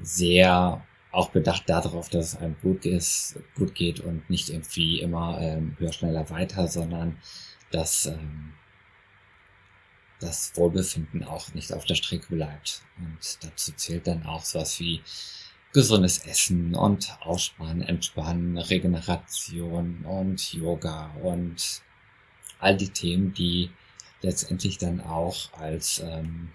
[0.00, 5.40] Sehr auch bedacht darauf, dass es einem gut ist, gut geht und nicht irgendwie immer
[5.40, 7.18] ähm, höher, schneller, weiter, sondern
[7.72, 8.52] dass ähm,
[10.20, 12.82] das Wohlbefinden auch nicht auf der Strecke bleibt.
[12.98, 15.02] Und dazu zählt dann auch sowas wie
[15.72, 21.82] gesundes Essen und Ausspannen, Entspannen, Regeneration und Yoga und
[22.58, 23.70] all die Themen, die
[24.20, 26.50] letztendlich dann auch als ähm,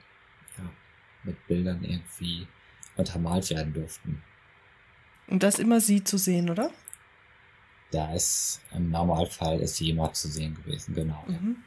[0.58, 0.70] ja,
[1.24, 2.48] mit Bildern irgendwie
[2.96, 4.22] untermalt werden durften.
[5.28, 6.72] Und das immer sie zu sehen, oder?
[7.92, 11.24] Da ist im Normalfall ist jemand zu sehen gewesen, genau.
[11.28, 11.64] Mhm.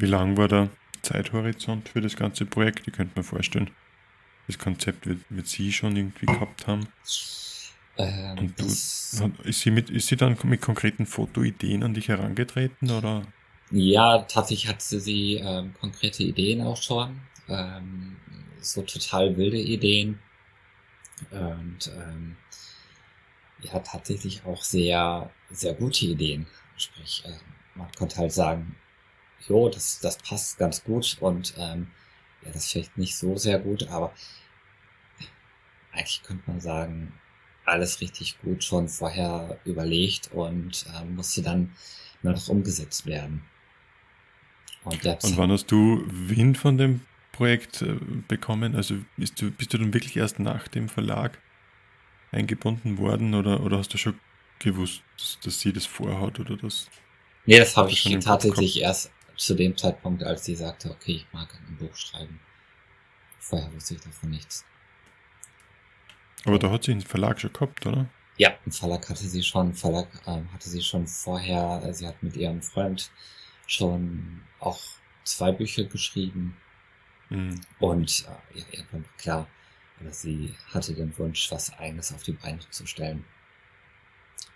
[0.00, 0.70] Wie lang war der
[1.02, 2.88] Zeithorizont für das ganze Projekt?
[2.88, 3.70] Ich könnte mir vorstellen,
[4.46, 6.88] das Konzept wird, wird sie schon irgendwie gehabt haben.
[7.98, 8.64] Ähm, Und du-
[9.44, 13.26] Ist sie, mit, ist sie dann mit konkreten Fotoideen an dich herangetreten oder?
[13.70, 17.20] Ja, tatsächlich hatte sie ähm, konkrete Ideen auch schon.
[17.48, 18.16] Ähm,
[18.60, 20.18] so total wilde Ideen.
[21.30, 22.36] Und ähm,
[23.62, 26.46] ja, tatsächlich auch sehr, sehr gute Ideen.
[26.76, 27.32] Sprich, äh,
[27.74, 28.76] man konnte halt sagen,
[29.46, 31.88] jo, das, das passt ganz gut und ähm,
[32.44, 34.12] ja, das vielleicht nicht so sehr gut, aber
[35.92, 37.12] eigentlich könnte man sagen,
[37.64, 41.72] alles richtig gut schon vorher überlegt und ähm, musste dann
[42.22, 43.42] nur noch umgesetzt werden.
[44.84, 47.96] Und Und wann hast du Wind von dem Projekt äh,
[48.26, 48.74] bekommen?
[48.74, 51.38] Also bist du, bist du dann wirklich erst nach dem Verlag
[52.32, 54.18] eingebunden worden oder, oder hast du schon
[54.58, 56.88] gewusst, dass, dass sie das vorhat oder das?
[57.44, 61.48] nee, das habe ich tatsächlich erst zu dem Zeitpunkt, als sie sagte, okay, ich mag
[61.54, 62.40] ein Buch schreiben.
[63.40, 64.64] Vorher wusste ich davon nichts.
[66.44, 68.10] Aber da hat sie einen Verlag schon gehabt, oder?
[68.36, 72.22] Ja, einen Verlag hatte sie schon, Verlag ähm, hatte sie schon vorher, äh, sie hat
[72.22, 73.10] mit ihrem Freund
[73.66, 74.80] schon auch
[75.24, 76.56] zwei Bücher geschrieben
[77.30, 77.66] Mhm.
[77.78, 79.48] und äh, ja, irgendwann war klar,
[80.00, 83.24] oder sie hatte den Wunsch, was eigenes auf die Beine zu stellen.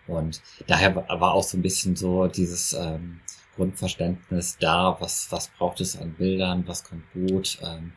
[0.06, 3.20] Und daher wa- war auch so ein bisschen so dieses ähm,
[3.56, 7.92] Grundverständnis da, was, was braucht es an Bildern, was kommt gut, ähm,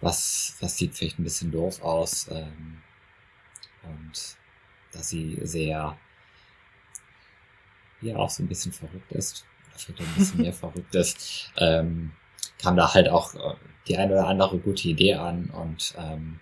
[0.00, 2.28] was, was sieht vielleicht ein bisschen doof aus.
[2.30, 2.78] Ähm,
[3.82, 4.36] und
[4.92, 5.96] dass sie sehr,
[8.00, 12.12] ja, auch so ein bisschen verrückt ist, oder vielleicht ein bisschen mehr verrückt ist, ähm,
[12.58, 13.54] kam da halt auch äh,
[13.88, 16.40] die eine oder andere gute Idee an und ähm,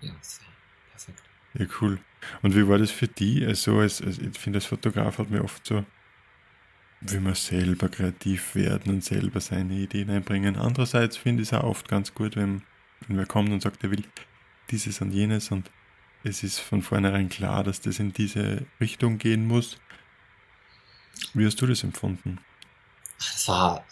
[0.00, 0.52] ja, es war
[0.90, 1.22] perfekt.
[1.54, 1.98] Ja, cool.
[2.42, 3.44] Und wie war das für die?
[3.44, 5.84] Also, als, als, ich finde, als Fotograf hat man oft so,
[7.00, 10.56] will man selber kreativ werden und selber seine Ideen einbringen.
[10.56, 12.62] Andererseits finde ich es auch oft ganz gut, wenn,
[13.06, 14.04] wenn wer kommt und sagt, er will
[14.70, 15.70] dieses und jenes und
[16.22, 19.78] es ist von vornherein klar, dass das in diese Richtung gehen muss.
[21.32, 22.38] Wie hast du das empfunden?
[23.18, 23.84] Das war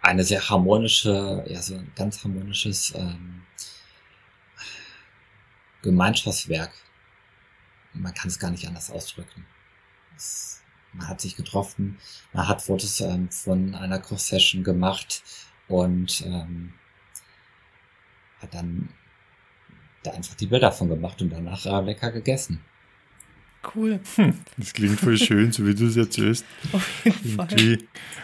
[0.00, 3.42] eine sehr harmonische, ja, so ein ganz harmonisches ähm,
[5.82, 6.72] Gemeinschaftswerk.
[7.92, 9.46] Man kann es gar nicht anders ausdrücken.
[10.16, 10.63] Es,
[10.96, 11.98] man hat sich getroffen,
[12.32, 15.22] man hat Fotos ähm, von einer Koch-Session gemacht
[15.68, 16.72] und ähm,
[18.40, 18.88] hat dann
[20.02, 22.60] da einfach die Bilder von gemacht und danach äh, lecker gegessen.
[23.74, 23.98] Cool,
[24.58, 26.44] Das klingt voll schön, so wie du es erzählst.
[26.72, 27.78] auf jeden Fall.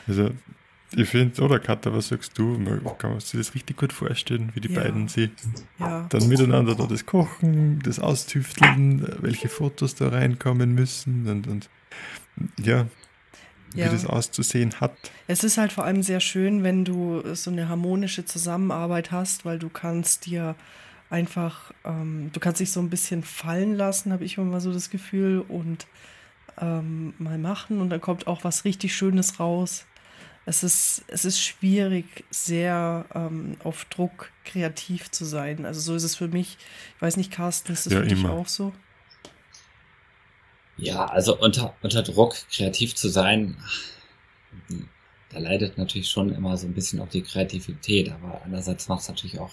[0.06, 0.30] Also,
[0.94, 2.58] ich finde, oder Katha, was sagst du?
[2.58, 4.82] Man kann man sich das richtig gut vorstellen, wie die Ja.
[4.82, 5.30] beiden sie
[5.78, 11.70] Ja, dann miteinander da das Kochen, das Austüfteln, welche Fotos da reinkommen müssen und, und
[12.58, 12.86] ja,
[13.74, 13.88] wie Ja.
[13.88, 14.92] das auszusehen hat.
[15.28, 19.58] es ist halt vor allem sehr schön, wenn du so eine harmonische Zusammenarbeit hast, weil
[19.58, 20.56] du kannst dir
[21.08, 24.90] einfach, ähm, du kannst dich so ein bisschen fallen lassen, habe ich immer so das
[24.90, 25.86] Gefühl, und
[26.60, 29.86] ähm, mal machen und dann kommt auch was richtig Schönes raus.
[30.46, 35.64] es ist, es ist schwierig, sehr ähm, auf Druck kreativ zu sein.
[35.64, 36.58] Also so ist es für mich.
[36.96, 38.30] Ich weiß nicht, Carsten, ist das Ja, für dich immer.
[38.32, 38.72] auch so?
[40.80, 43.56] Ja, also unter, unter Druck kreativ zu sein,
[45.30, 49.08] da leidet natürlich schon immer so ein bisschen auch die Kreativität, aber andererseits macht es
[49.08, 49.52] natürlich auch,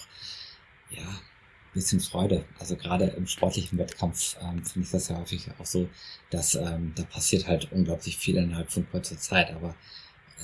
[0.90, 2.44] ja, ein bisschen Freude.
[2.58, 5.88] Also gerade im sportlichen Wettkampf ähm, finde ich das ja häufig auch so,
[6.30, 9.74] dass ähm, da passiert halt unglaublich viel innerhalb von kurzer Zeit, aber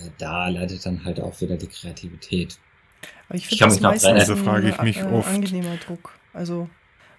[0.02, 2.58] äh, da leidet dann halt auch wieder die Kreativität.
[3.28, 4.12] Aber ich finde kann das mich noch meistens.
[4.12, 5.28] Also frage ich ein mich äh, oft.
[5.28, 6.12] angenehmer Druck.
[6.34, 6.68] Also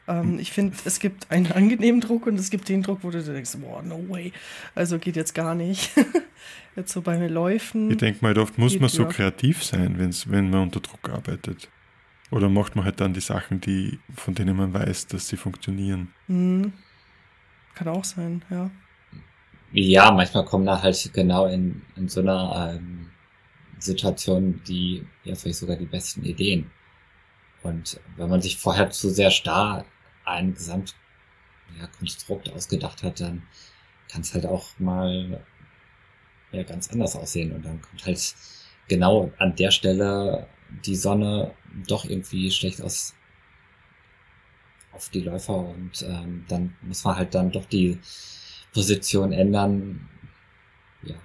[0.07, 3.21] ähm, ich finde, es gibt einen angenehmen Druck und es gibt den Druck, wo du
[3.23, 4.31] denkst, boah, no way.
[4.75, 5.91] Also geht jetzt gar nicht.
[6.75, 7.91] jetzt so bei mir Läufen.
[7.91, 9.09] Ich denke mal, oft muss man so ja.
[9.09, 11.69] kreativ sein, wenn's, wenn man unter Druck arbeitet.
[12.31, 16.13] Oder macht man halt dann die Sachen, die, von denen man weiß, dass sie funktionieren.
[16.27, 16.73] Hm.
[17.75, 18.71] Kann auch sein, ja.
[19.71, 23.09] Ja, manchmal kommen da halt genau in, in so einer ähm,
[23.79, 26.71] Situation die, ja, vielleicht sogar die besten Ideen.
[27.63, 29.85] Und wenn man sich vorher zu sehr starr
[30.25, 33.43] ein Gesamtkonstrukt ja, ausgedacht hat, dann
[34.11, 35.43] kann es halt auch mal
[36.51, 37.51] ja, ganz anders aussehen.
[37.53, 38.35] Und dann kommt halt
[38.87, 40.47] genau an der Stelle
[40.85, 41.53] die Sonne
[41.87, 43.13] doch irgendwie schlecht aus
[44.91, 47.99] auf die Läufer und ähm, dann muss man halt dann doch die
[48.73, 50.07] Position ändern.
[51.03, 51.15] Ja.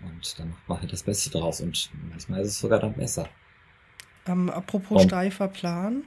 [0.00, 3.28] Und dann macht man halt das Beste draus und manchmal ist es sogar dann besser.
[4.26, 6.04] Ähm, apropos Und- steifer Plan.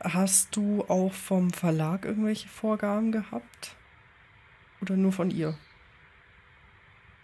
[0.00, 3.76] Hast du auch vom Verlag irgendwelche Vorgaben gehabt?
[4.80, 5.58] Oder nur von ihr?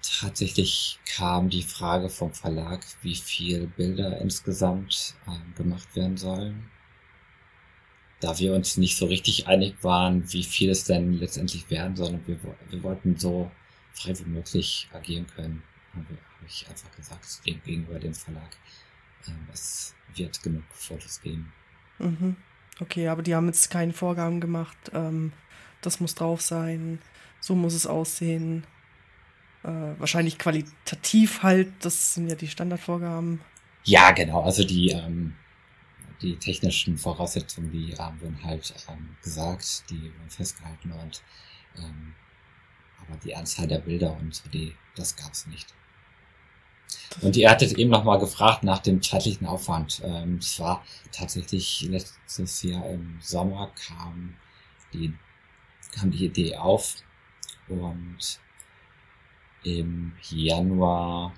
[0.02, 6.70] Tatsächlich kam die Frage vom Verlag, wie viel Bilder insgesamt ähm, gemacht werden sollen.
[8.20, 12.14] Da wir uns nicht so richtig einig waren, wie viel es denn letztendlich werden soll,
[12.14, 13.50] und wir, wir wollten so
[13.92, 15.62] frei wie möglich agieren können,
[15.94, 18.56] habe hab ich einfach gesagt gegenüber dem Verlag,
[19.28, 21.52] ähm, es wird genug Fotos geben.
[21.98, 22.36] Mhm.
[22.80, 24.76] Okay, aber die haben jetzt keine Vorgaben gemacht.
[24.92, 25.32] Ähm,
[25.80, 26.98] das muss drauf sein,
[27.40, 28.66] so muss es aussehen.
[29.62, 33.40] Äh, wahrscheinlich qualitativ halt, das sind ja die Standardvorgaben.
[33.84, 34.42] Ja, genau.
[34.42, 35.34] Also die, ähm,
[36.20, 41.22] die technischen Voraussetzungen, die ähm, wurden halt ähm, gesagt, die wurden festgehalten und
[41.76, 42.14] ähm,
[43.00, 45.74] aber die Anzahl der Bilder und so, die, das gab's nicht.
[47.20, 50.00] Und ihr hattet eben nochmal gefragt nach dem zeitlichen Aufwand.
[50.04, 54.34] Ähm, es war tatsächlich letztes Jahr im Sommer kam
[54.92, 55.14] die,
[55.92, 56.96] kam die Idee auf
[57.68, 58.40] und
[59.62, 61.32] im Januar,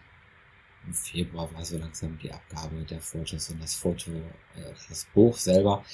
[0.86, 5.36] im Februar war so langsam die Abgabe der Fotos und das Foto, äh, das Buch
[5.36, 5.84] selber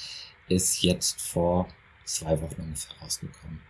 [0.48, 1.68] ist jetzt vor
[2.04, 3.60] zwei Wochen ungefähr rausgekommen.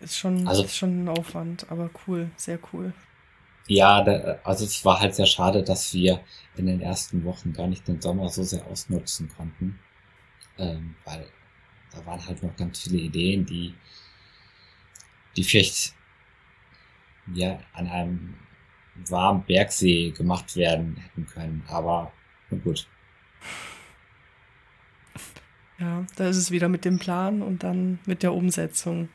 [0.00, 2.92] Ist schon, Also- ist schon ein Aufwand, aber cool, sehr cool.
[3.66, 6.20] Ja, da, also es war halt sehr schade, dass wir
[6.56, 9.78] in den ersten Wochen gar nicht den Sommer so sehr ausnutzen konnten,
[10.58, 11.26] ähm, weil
[11.92, 13.74] da waren halt noch ganz viele Ideen, die,
[15.36, 15.94] die vielleicht
[17.32, 18.34] ja an einem
[19.06, 22.12] warmen Bergsee gemacht werden hätten können, aber
[22.62, 22.86] gut.
[25.78, 29.08] Ja, da ist es wieder mit dem Plan und dann mit der Umsetzung.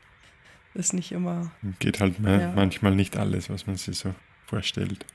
[0.74, 1.52] Ist nicht immer.
[1.80, 2.52] Geht halt Ja.
[2.54, 4.14] manchmal nicht alles, was man sich so
[4.50, 5.06] vorstellt.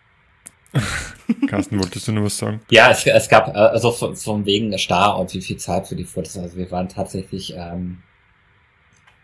[1.49, 2.61] Carsten, wolltest du noch was sagen?
[2.70, 5.97] Ja, es, es gab, äh, also von, von wegen Star und wie viel Zeit für
[5.97, 6.37] die Fotos.
[6.37, 8.03] Also wir waren tatsächlich ähm,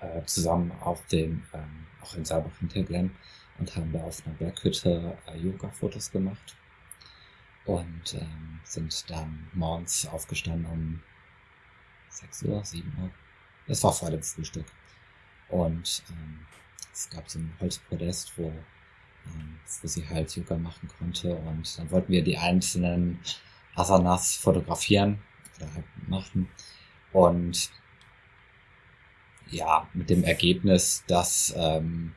[0.01, 3.11] äh, zusammen auf dem, ähm, auch in Saalbach Hinterglemm
[3.59, 6.57] und haben da auf einer Berghütte äh, Yoga-Fotos gemacht.
[7.67, 11.03] Und ähm, sind dann morgens aufgestanden um
[12.09, 13.11] 6 Uhr, 7 Uhr.
[13.67, 14.67] Es war vor dem Frühstück.
[15.49, 16.47] Und ähm,
[16.93, 18.53] es gab so ein Holzpodest, wo
[19.83, 21.35] wo sie halt Yoga machen konnte.
[21.35, 23.21] Und dann wollten wir die einzelnen
[23.75, 25.21] Asanas fotografieren
[25.57, 26.49] oder halt machen.
[27.13, 27.71] Und
[29.51, 32.13] ja, mit dem Ergebnis, dass ähm,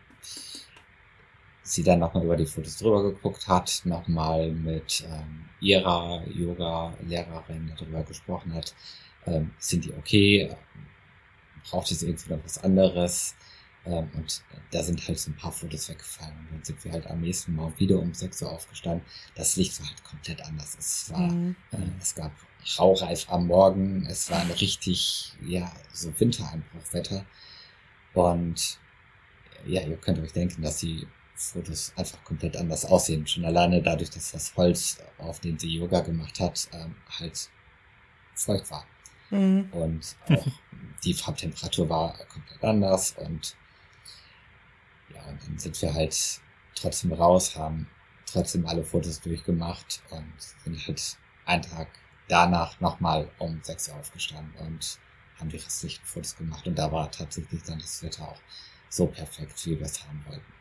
[1.64, 8.04] sie dann nochmal über die Fotos drüber geguckt hat, nochmal mit ähm, ihrer Yoga-Lehrerin darüber
[8.04, 8.76] gesprochen hat,
[9.26, 10.56] ähm, sind die okay,
[11.70, 13.36] braucht es irgendwie noch was anderes,
[13.86, 16.38] ähm, und da sind halt so ein paar Fotos weggefallen.
[16.40, 19.06] Und dann sind wir halt am nächsten Morgen wieder um 6 Uhr aufgestanden.
[19.36, 20.76] Das Licht war halt komplett anders.
[20.80, 21.56] Es war, Mhm.
[21.72, 22.32] äh, es gab
[22.80, 24.06] Raureif am Morgen.
[24.06, 27.26] Es war ein richtig, ja, so Wintereinbruchwetter.
[28.14, 28.80] Und
[29.66, 33.26] ja, ihr könnt euch denken, dass die Fotos einfach komplett anders aussehen.
[33.28, 37.50] Schon alleine dadurch, dass das Holz, auf dem sie Yoga gemacht hat, ähm, halt
[38.36, 38.86] feucht war.
[39.30, 39.68] Mhm.
[39.72, 40.46] Und auch
[41.04, 43.56] die Farbtemperatur war komplett anders und
[45.26, 46.42] dann sind wir halt
[46.76, 47.88] trotzdem raus, haben
[48.26, 51.88] trotzdem alle Fotos durchgemacht und sind halt einen Tag
[52.28, 55.00] danach nochmal um 6 Uhr aufgestanden und
[55.40, 56.66] haben die restlichen Fotos gemacht.
[56.68, 58.42] Und da war tatsächlich dann das Wetter auch
[58.90, 60.54] so perfekt, wie wir es haben wollten.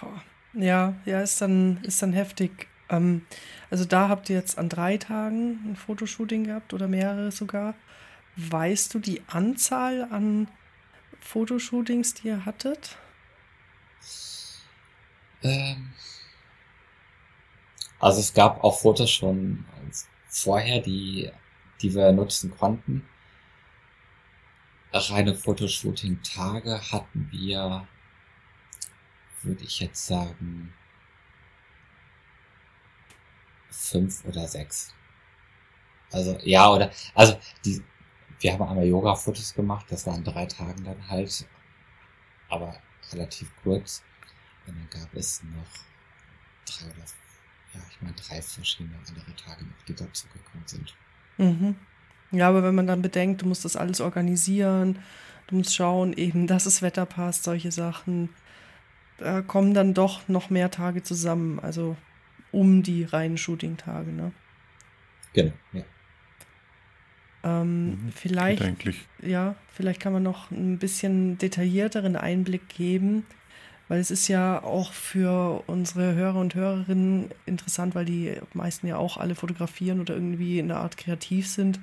[0.00, 0.22] Boah.
[0.52, 2.66] Ja, ja, ist dann, ist dann heftig.
[2.88, 3.24] Ähm,
[3.70, 7.74] also da habt ihr jetzt an drei Tagen ein Fotoshooting gehabt oder mehrere sogar.
[8.36, 10.48] Weißt du die Anzahl an
[11.20, 12.96] Fotoshootings, die ihr hattet?
[15.42, 15.92] Ähm,
[17.98, 19.64] also es gab auch Fotos schon
[20.28, 21.30] vorher, die,
[21.82, 23.06] die wir nutzen konnten.
[24.92, 27.86] Reine Fotoshooting-Tage hatten wir,
[29.42, 30.74] würde ich jetzt sagen,
[33.70, 34.94] fünf oder sechs.
[36.12, 37.82] Also ja, oder also die,
[38.40, 41.46] wir haben einmal Yoga-Fotos gemacht, das waren drei Tagen dann halt,
[42.48, 42.80] aber
[43.12, 44.02] relativ kurz.
[44.66, 45.66] Und dann gab es noch
[46.66, 47.04] drei oder
[47.74, 50.94] ja, ich meine drei verschiedene andere Tage noch, die dazu gekommen sind.
[51.38, 51.76] Mhm.
[52.32, 54.98] Ja, aber wenn man dann bedenkt, du musst das alles organisieren,
[55.48, 58.30] du musst schauen, eben, dass das Wetter passt, solche Sachen,
[59.18, 61.96] da kommen dann doch noch mehr Tage zusammen, also
[62.52, 64.32] um die reinen Shooting-Tage, ne?
[65.32, 65.84] Genau, ja.
[67.42, 68.62] Ähm, Mhm, vielleicht,
[69.22, 73.24] ja, vielleicht kann man noch ein bisschen detaillierteren Einblick geben,
[73.88, 78.96] weil es ist ja auch für unsere Hörer und Hörerinnen interessant, weil die meisten ja
[78.96, 81.80] auch alle fotografieren oder irgendwie in einer Art kreativ sind,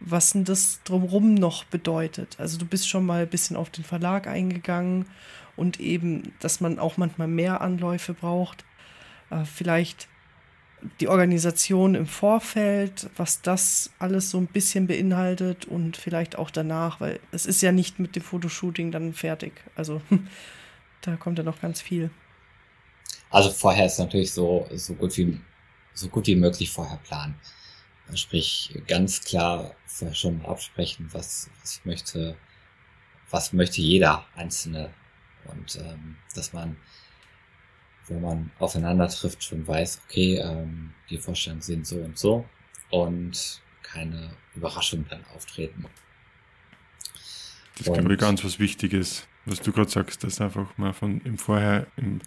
[0.00, 2.36] was denn das drumrum noch bedeutet.
[2.38, 5.06] Also du bist schon mal ein bisschen auf den Verlag eingegangen
[5.56, 8.64] und eben, dass man auch manchmal mehr Anläufe braucht.
[9.30, 10.08] Äh, vielleicht
[11.00, 17.00] die Organisation im Vorfeld, was das alles so ein bisschen beinhaltet und vielleicht auch danach,
[17.00, 19.52] weil es ist ja nicht mit dem Fotoshooting dann fertig.
[19.74, 20.00] Also
[21.02, 22.10] da kommt ja noch ganz viel.
[23.30, 25.40] Also vorher ist natürlich so, so gut wie,
[25.94, 27.34] so gut wie möglich vorher planen.
[28.14, 32.36] Sprich, ganz klar vorher schon mal absprechen, was, was möchte,
[33.30, 34.94] was möchte jeder Einzelne.
[35.44, 36.76] Und ähm, dass man,
[38.08, 42.44] wenn man aufeinander trifft, schon weiß, okay, ähm, die Vorstellungen sind so und so
[42.90, 45.86] und keine Überraschungen dann auftreten.
[47.76, 51.20] Das ist, glaube ich, ganz was Wichtiges, was du gerade sagst, dass einfach mal von
[51.22, 52.20] im Vorher, im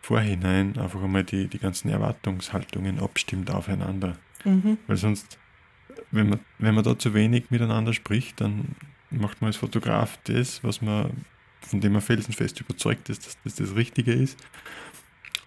[0.00, 4.16] Vorhinein einfach einmal die, die ganzen Erwartungshaltungen abstimmt aufeinander.
[4.44, 4.78] Mhm.
[4.86, 5.38] Weil sonst,
[6.10, 8.76] wenn man, wenn man da zu wenig miteinander spricht, dann
[9.10, 11.24] macht man als Fotograf das, was man,
[11.60, 14.38] von dem man felsenfest überzeugt ist, dass das das Richtige ist.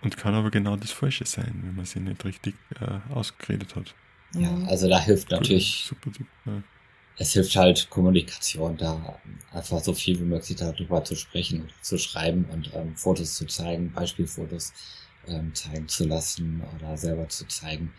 [0.01, 3.95] Und kann aber genau das Falsche sein, wenn man sich nicht richtig äh, ausgeredet hat.
[4.33, 4.65] Ja, Mhm.
[4.65, 6.63] also da hilft Gut, natürlich Super, super.
[7.17, 9.21] Es hilft halt Kommunikation, da
[9.51, 13.45] einfach so viel wie möglich darüber zu sprechen und zu schreiben und ähm, Fotos zu
[13.45, 14.73] zeigen, Beispielfotos
[15.27, 17.93] ähm, zeigen zu lassen oder selber zu zeigen.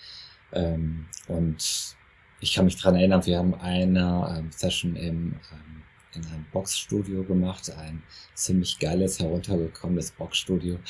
[0.52, 1.96] Ähm, und
[2.40, 5.84] ich kann mich dran erinnern, wir haben eine ähm, Session im, ähm,
[6.14, 10.80] in einem Boxstudio gemacht, ein ziemlich geiles, heruntergekommenes Boxstudio.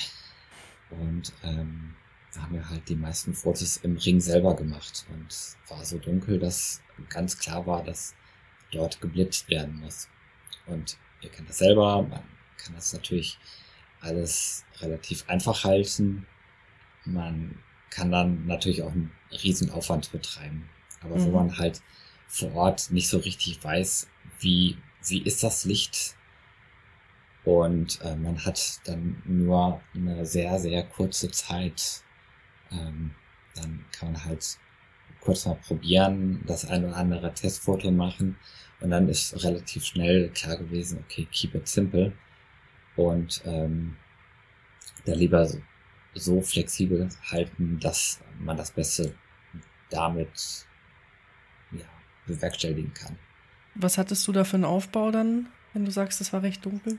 [1.00, 1.94] Und ähm,
[2.34, 5.98] da haben wir halt die meisten Fotos im Ring selber gemacht und es war so
[5.98, 8.14] dunkel, dass ganz klar war, dass
[8.70, 10.08] dort geblitzt werden muss.
[10.66, 12.22] Und ihr kennt das selber, man
[12.56, 13.38] kann das natürlich
[14.00, 16.26] alles relativ einfach halten.
[17.04, 17.58] Man
[17.90, 19.12] kann dann natürlich auch einen
[19.42, 20.68] riesen Aufwand betreiben.
[21.02, 21.32] Aber wenn Mhm.
[21.32, 21.82] man halt
[22.28, 24.08] vor Ort nicht so richtig weiß,
[24.40, 26.16] wie, wie ist das Licht
[27.44, 32.02] und äh, man hat dann nur eine sehr, sehr kurze Zeit,
[32.70, 33.12] ähm,
[33.54, 34.58] dann kann man halt
[35.20, 38.36] kurz mal probieren, das ein oder andere Testfoto machen
[38.80, 42.12] und dann ist relativ schnell klar gewesen, okay, keep it simple
[42.96, 43.96] und ähm,
[45.04, 45.48] da lieber
[46.14, 49.14] so, flexibel halten, dass man das Beste
[49.90, 50.66] damit
[51.70, 51.86] ja,
[52.26, 53.18] bewerkstelligen kann.
[53.74, 56.98] Was hattest du da für einen Aufbau dann, wenn du sagst, es war recht dunkel?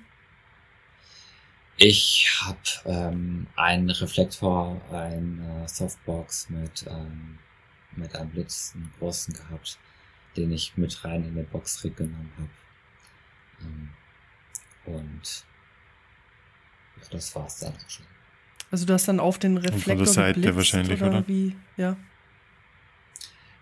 [1.78, 7.39] Ich habe ähm, einen Reflektor, eine Softbox mit, ähm,
[7.95, 9.80] mit einem Blitz, einen großen gehabt,
[10.38, 12.49] den ich mit rein in den Boxtrick genommen habe.
[13.61, 13.89] Ähm,
[14.86, 15.45] und
[16.97, 18.05] ja, das war's dann auch schon.
[18.69, 21.28] Also du hast dann auf den von der Reflektor Seite geblitzt, wahrscheinlich, oder, oder?
[21.28, 21.55] wie?
[21.78, 21.97] Ja.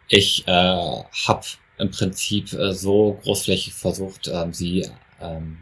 [0.07, 1.45] Ich äh, habe
[1.77, 4.87] im Prinzip äh, so großflächig versucht, ähm, sie
[5.19, 5.57] ähm,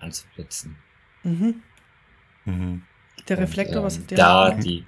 [0.00, 0.76] anzublitzen.
[1.24, 1.62] Mhm.
[2.44, 2.82] Mhm.
[3.28, 4.18] Der Und, Reflektor, was ähm, hat der?
[4.18, 4.64] Da gemacht?
[4.64, 4.86] die,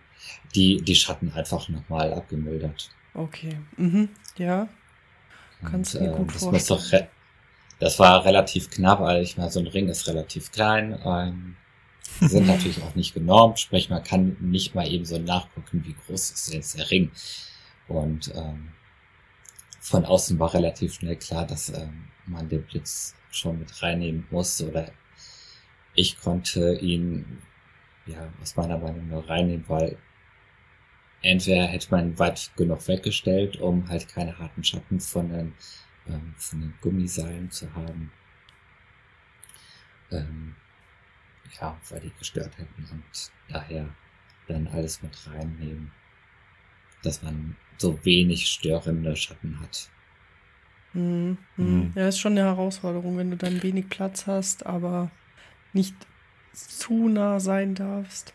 [0.55, 2.91] die, die Schatten einfach nochmal abgemildert.
[3.15, 3.59] Okay.
[3.77, 4.11] Mhm.
[4.37, 4.69] Ja.
[5.65, 7.09] Kannst du dir gut das, muss doch vorstellen.
[7.79, 10.99] das war relativ knapp, weil ich meine, so ein Ring ist relativ klein.
[11.05, 11.57] Ähm,
[12.21, 16.31] sind natürlich auch nicht genormt, sprich man kann nicht mal eben so nachgucken, wie groß
[16.31, 17.11] ist jetzt der Ring.
[17.89, 18.73] Und ähm,
[19.81, 24.61] von außen war relativ schnell klar, dass ähm, man den Blitz schon mit reinnehmen muss
[24.61, 24.91] oder
[25.97, 27.43] ich konnte ihn
[28.07, 29.99] ja aus meiner Meinung nur reinnehmen, weil
[31.23, 35.55] entweder hätte man weit genug weggestellt, um halt keine harten Schatten von den,
[36.07, 38.13] ähm, von den Gummiseilen zu haben.
[40.13, 40.55] Ähm,
[41.61, 43.89] ja, weil die gestört hätten und daher
[44.47, 45.91] dann alles mit reinnehmen,
[47.03, 49.91] dass man so wenig störende Schatten hat.
[50.93, 51.39] Mhm.
[51.57, 51.93] Mhm.
[51.95, 55.11] Ja, ist schon eine Herausforderung, wenn du dann wenig Platz hast, aber
[55.77, 55.95] nicht
[56.53, 58.35] zu nah sein darfst.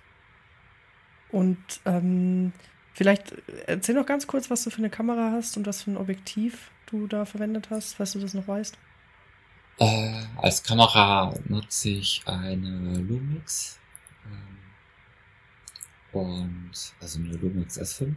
[1.31, 2.53] Und ähm,
[2.93, 3.33] vielleicht
[3.67, 6.71] erzähl noch ganz kurz, was du für eine Kamera hast und was für ein Objektiv
[6.85, 8.77] du da verwendet hast, falls du das noch weißt.
[9.79, 13.79] Äh, als Kamera nutze ich eine Lumix.
[14.25, 14.59] Ähm,
[16.11, 18.13] und also eine Lumix S5.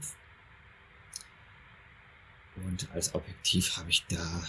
[2.57, 4.43] Und als Objektiv habe ich da,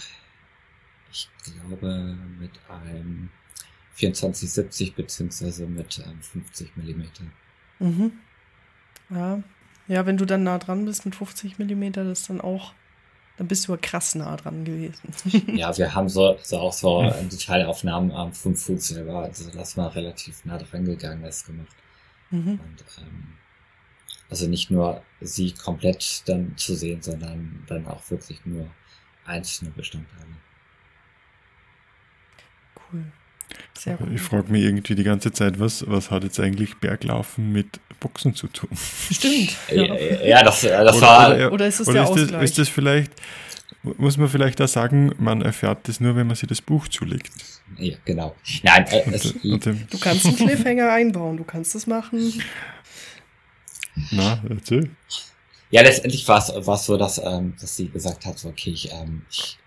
[1.10, 3.30] ich glaube, mit einem
[3.96, 7.24] 2470 beziehungsweise mit ähm, 50 Millimeter.
[7.78, 8.12] Mhm.
[9.10, 9.42] Ja.
[9.86, 12.74] ja, wenn du dann nah dran bist mit 50 Millimeter, das ist dann auch
[13.36, 15.12] dann bist du ja krass nah dran gewesen.
[15.56, 19.24] ja, wir haben so, so auch so Detailaufnahmen am fünf Fuß selber.
[19.24, 21.76] Also das war relativ nah dran gegangen, das gemacht.
[22.30, 22.52] Mhm.
[22.52, 23.34] Und ähm,
[24.30, 28.70] also nicht nur sie komplett dann zu sehen, sondern dann auch wirklich nur
[29.26, 30.36] einzelne Bestandteile.
[32.90, 33.04] Cool.
[33.78, 34.14] Sehr cool.
[34.14, 38.34] Ich frage mich irgendwie die ganze Zeit, was, was hat jetzt eigentlich Berglaufen mit Boxen
[38.34, 38.70] zu tun?
[39.10, 39.56] Stimmt.
[39.70, 41.34] Ja, ja das, das oder, war.
[41.34, 43.12] Oder, oder ist es oder der ist das, ist das vielleicht,
[43.82, 47.30] muss man vielleicht da sagen, man erfährt das nur, wenn man sich das Buch zulegt.
[47.78, 48.34] Ja, genau.
[48.62, 49.02] Nein, äh,
[49.44, 52.32] und, und du kannst einen Cliffhanger einbauen, du kannst das machen.
[54.10, 54.90] Na, erzähl.
[55.70, 59.22] Ja, letztendlich war es so, dass, ähm, dass sie gesagt hat, so, okay, ich, ähm,
[59.30, 59.58] ich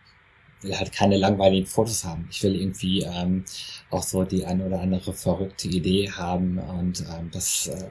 [0.61, 2.27] will halt keine langweiligen Fotos haben.
[2.31, 3.45] Ich will irgendwie ähm,
[3.89, 7.89] auch so die eine oder andere verrückte Idee haben und ähm, das, äh,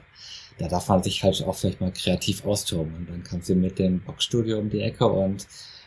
[0.59, 2.95] da darf man sich halt auch vielleicht mal kreativ austoben.
[2.95, 5.47] Und dann kam sie mit dem Boxstudio um die Ecke und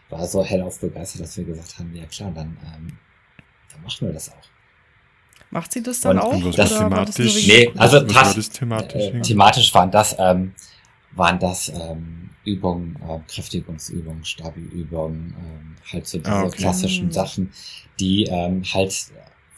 [0.09, 2.97] war so hellauf begeistert, dass wir gesagt haben, ja klar, dann, ähm,
[3.71, 4.51] dann machen wir das auch.
[5.51, 6.55] Macht sie das dann und auch?
[6.55, 10.53] Das, thematisch, nee, also das thematisch, äh, thematisch waren das, ähm,
[11.13, 16.57] waren das ähm, Übungen, äh, Kräftigungsübungen, Stabi-Übungen, ähm, halt so diese okay.
[16.57, 17.11] klassischen.
[17.11, 17.51] Sachen,
[17.99, 19.11] die ähm, halt,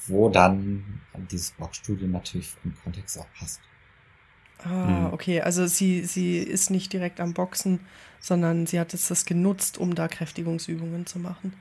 [0.07, 1.01] wo dann
[1.31, 3.61] dieses Boxstudio natürlich im Kontext auch passt.
[4.63, 5.13] Ah, mhm.
[5.13, 5.41] okay.
[5.41, 7.81] Also sie, sie ist nicht direkt am Boxen,
[8.19, 11.53] sondern sie hat jetzt das genutzt, um da Kräftigungsübungen zu machen.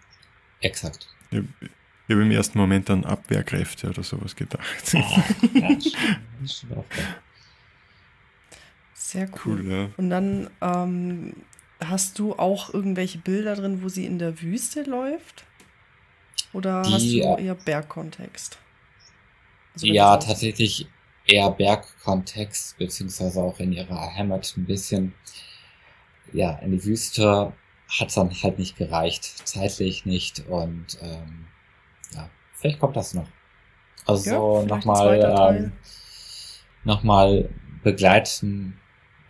[0.61, 1.09] Exakt.
[1.31, 4.65] Ich, ich habe im ersten Moment an Abwehrkräfte oder sowas gedacht.
[4.95, 5.23] Oh,
[5.55, 5.69] ja,
[9.13, 9.61] Sehr cool.
[9.61, 9.89] cool ja.
[9.99, 11.35] Und dann ähm,
[11.85, 15.45] hast du auch irgendwelche Bilder drin, wo sie in der Wüste läuft?
[16.55, 18.59] Oder Die, hast du äh, eher Bergkontext?
[19.75, 20.87] Also ja, tatsächlich
[21.27, 25.15] eher Bergkontext, beziehungsweise auch in ihrer Heimat ein bisschen.
[26.33, 27.53] Ja, in die Wüste
[27.89, 31.47] hat es dann halt nicht gereicht, zeitlich nicht und ähm,
[32.15, 33.29] ja, vielleicht kommt das noch.
[34.07, 35.73] Also ja, so nochmal ähm,
[36.85, 37.51] nochmal
[37.83, 38.79] begleiten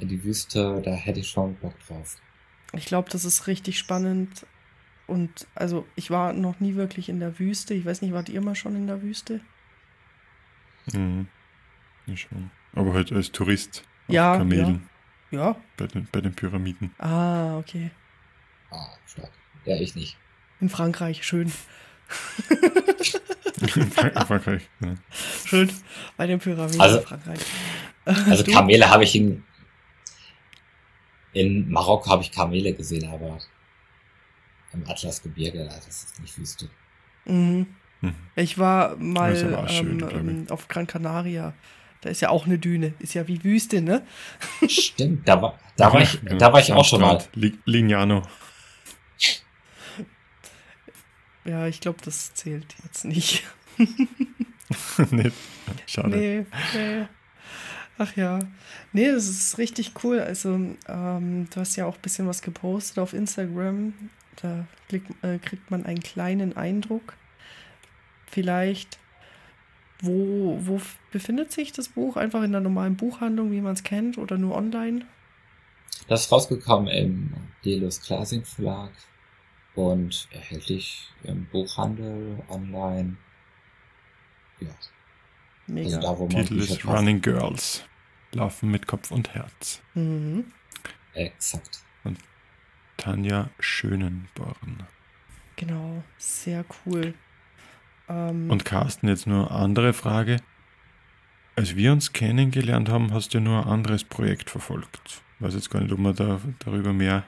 [0.02, 2.16] in die Wüste, da hätte ich schon Bock drauf.
[2.74, 4.46] Ich glaube, das ist richtig spannend.
[5.06, 7.74] Und also ich war noch nie wirklich in der Wüste.
[7.74, 9.40] Ich weiß nicht, wart ihr mal schon in der Wüste?
[10.92, 11.28] Mhm.
[12.06, 12.50] Ja, schon.
[12.74, 13.84] Aber halt als Tourist.
[14.08, 14.36] Ja.
[14.38, 14.88] Kamelen.
[15.30, 15.38] Ja.
[15.38, 15.56] ja.
[15.76, 16.94] Bei, den, bei den Pyramiden.
[16.98, 17.90] Ah, okay.
[18.70, 19.30] Ah, stark.
[19.64, 20.16] Ja, ich nicht.
[20.60, 21.52] In Frankreich, schön.
[23.76, 24.94] in Frankreich, ja.
[25.44, 25.70] Schön.
[26.16, 27.40] Bei den Pyramiden also, in Frankreich.
[28.04, 29.44] Also Kamele habe ich in,
[31.32, 33.38] in Marokko habe ich Kamele gesehen, aber
[34.72, 36.68] im Atlasgebirge, das ist nicht Wüste.
[37.24, 37.66] Mhm.
[38.00, 38.14] Mhm.
[38.36, 41.54] Ich war mal ähm, schön, auf Gran Canaria.
[42.00, 42.94] Da ist ja auch eine Düne.
[42.98, 44.04] Ist ja wie Wüste, ne?
[44.68, 47.22] Stimmt, da war, da war ich, da war ich auch schon mal.
[47.64, 48.22] Lignano.
[51.44, 53.44] Ja, ich glaube, das zählt jetzt nicht.
[55.10, 55.32] nee,
[55.86, 56.16] schade.
[56.16, 57.06] Nee, nee.
[58.02, 58.40] Ach ja.
[58.92, 60.18] Nee, das ist richtig cool.
[60.18, 60.54] Also,
[60.88, 63.94] ähm, du hast ja auch ein bisschen was gepostet auf Instagram.
[64.34, 67.14] Da kriegt, äh, kriegt man einen kleinen Eindruck.
[68.26, 68.98] Vielleicht,
[70.00, 70.80] wo, wo
[71.12, 72.16] befindet sich das Buch?
[72.16, 75.06] Einfach in der normalen Buchhandlung, wie man es kennt, oder nur online?
[76.08, 77.34] Das ist rausgekommen im
[77.64, 78.90] Delos Klasing Verlag
[79.76, 83.16] und erhältlich im Buchhandel, online.
[84.58, 84.70] Ja.
[85.68, 85.86] Mega.
[85.86, 86.84] Also da, wo man Titel ist.
[86.84, 87.84] Running Girls.
[88.34, 89.82] Laufen mit Kopf und Herz.
[89.94, 90.44] Mhm.
[91.14, 91.80] Exakt.
[92.96, 94.84] Tanja Schönenborn.
[95.56, 97.14] Genau, sehr cool.
[98.08, 100.36] Ähm, Und Carsten, jetzt nur eine andere Frage.
[101.56, 105.22] Als wir uns kennengelernt haben, hast du nur ein anderes Projekt verfolgt.
[105.36, 107.24] Ich weiß jetzt gar nicht, ob man da darüber mehr,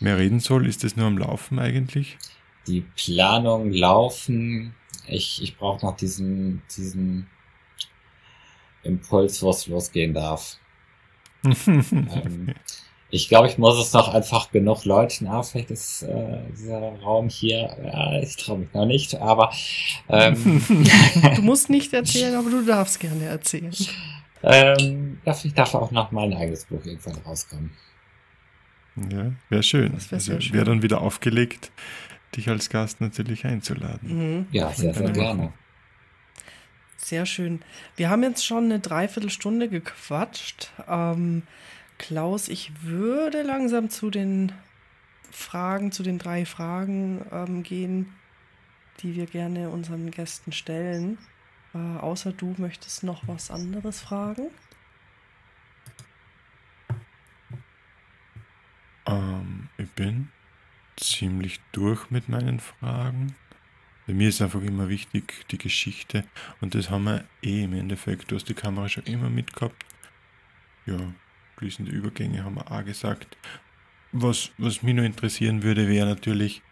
[0.00, 0.66] mehr reden soll.
[0.66, 2.18] Ist das nur am Laufen eigentlich?
[2.66, 4.74] Die Planung laufen.
[5.06, 7.26] Ich, ich brauche noch diesen, diesen
[8.84, 10.58] Impuls, wo es losgehen darf.
[11.66, 12.54] Ähm,
[13.10, 17.28] ich glaube, ich muss es noch einfach genug Leuten, ah, vielleicht ist äh, dieser Raum
[17.28, 19.52] hier, ja, ich traue mich noch nicht, aber
[20.08, 20.60] ähm,
[21.36, 23.72] du musst nicht erzählen, aber du darfst gerne erzählen.
[24.42, 27.70] ähm, ja, vielleicht darf auch noch mal ein eigenes Buch irgendwann rauskommen.
[28.96, 29.92] ja, wäre schön.
[29.94, 30.52] Das wär sehr also.
[30.52, 31.70] Wäre dann wieder aufgelegt,
[32.34, 34.38] dich als Gast natürlich einzuladen.
[34.38, 34.46] Mhm.
[34.50, 35.52] Ja, sehr, sehr gerne.
[37.04, 37.60] Sehr schön.
[37.96, 40.72] Wir haben jetzt schon eine Dreiviertelstunde gequatscht.
[40.88, 41.42] Ähm,
[41.98, 44.52] Klaus, ich würde langsam zu den
[45.30, 48.14] Fragen, zu den drei Fragen ähm, gehen,
[49.00, 51.18] die wir gerne unseren Gästen stellen.
[51.74, 54.48] Äh, außer du möchtest noch was anderes fragen.
[59.04, 60.30] Ähm, ich bin
[60.96, 63.36] ziemlich durch mit meinen Fragen.
[64.06, 66.24] Bei mir ist einfach immer wichtig die Geschichte
[66.60, 68.30] und das haben wir eh im Endeffekt.
[68.30, 69.84] Du hast die Kamera schon immer mitgehabt.
[70.84, 70.98] Ja,
[71.56, 73.38] fließende Übergänge haben wir auch gesagt.
[74.12, 76.62] Was, was mich nur interessieren würde, wäre natürlich,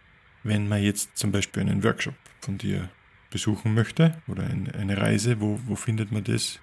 [0.42, 2.90] wenn man jetzt zum Beispiel einen Workshop von dir
[3.30, 6.60] besuchen möchte oder ein, eine Reise, wo, wo findet man das?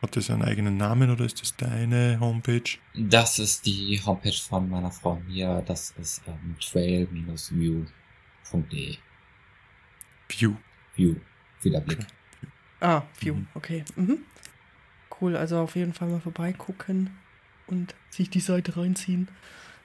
[0.00, 2.78] Hat das einen eigenen Namen oder ist das deine Homepage?
[2.94, 5.62] Das ist die Homepage von meiner Frau Mia.
[5.62, 7.86] Das ist ähm, trail-view.de.
[10.28, 10.54] View.
[10.94, 11.16] View.
[11.62, 12.06] Wieder Blick.
[12.80, 13.48] Ah, View, Mhm.
[13.54, 13.84] okay.
[13.96, 14.18] Mhm.
[15.20, 17.10] Cool, also auf jeden Fall mal vorbeigucken
[17.66, 19.28] und sich die Seite reinziehen.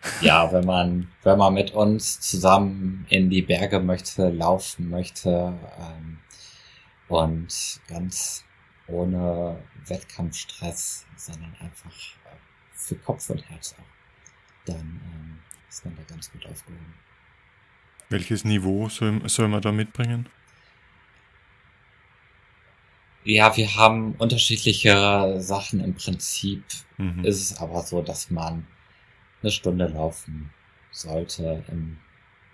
[0.22, 6.18] Ja, wenn man, wenn man mit uns zusammen in die Berge möchte, laufen möchte ähm,
[7.08, 8.44] und ganz
[8.88, 11.92] ohne Wettkampfstress, sondern einfach
[12.26, 12.36] äh,
[12.74, 14.80] für Kopf und Herz auch, dann
[15.14, 15.39] ähm,
[15.70, 16.96] ist man da ganz gut aufgehoben.
[18.12, 20.28] Welches Niveau soll, soll man da mitbringen?
[23.24, 26.64] Ja, wir haben unterschiedliche Sachen im Prinzip.
[26.97, 27.24] Mhm.
[27.24, 28.68] ist es aber so, dass man
[29.41, 30.51] eine Stunde laufen
[30.91, 31.97] sollte im,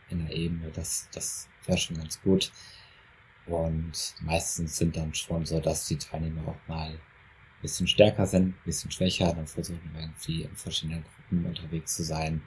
[0.10, 0.72] in der Ebene.
[0.76, 2.52] Das, das wäre schon ganz gut.
[3.48, 7.00] Und meistens sind dann schon so, dass die Teilnehmer auch mal ein
[7.64, 9.34] bisschen stärker sind, ein bisschen schwächer.
[9.34, 12.44] Dann versuchen wir irgendwie in verschiedenen Gruppen unterwegs zu sein.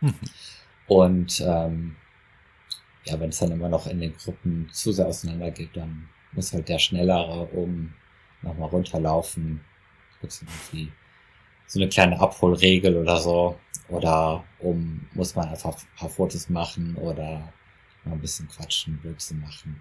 [0.00, 0.14] Mhm.
[0.86, 1.96] Und ähm,
[3.08, 6.52] ja, wenn es dann immer noch in den Gruppen zu sehr auseinander geht, dann muss
[6.52, 7.94] halt der Schnellere oben
[8.42, 9.60] nochmal runterlaufen.
[10.20, 10.92] Gibt's irgendwie
[11.66, 13.58] so eine kleine Abholregel oder so.
[13.88, 17.52] Oder um muss man einfach ein paar Fotos machen oder
[18.04, 19.78] mal ein bisschen quatschen, Blödsinn machen.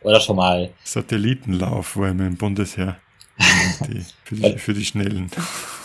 [0.00, 2.98] Oder schon mal, Satellitenlauf war immer im Bundesheer.
[3.38, 5.30] Die, für, die, für die Schnellen.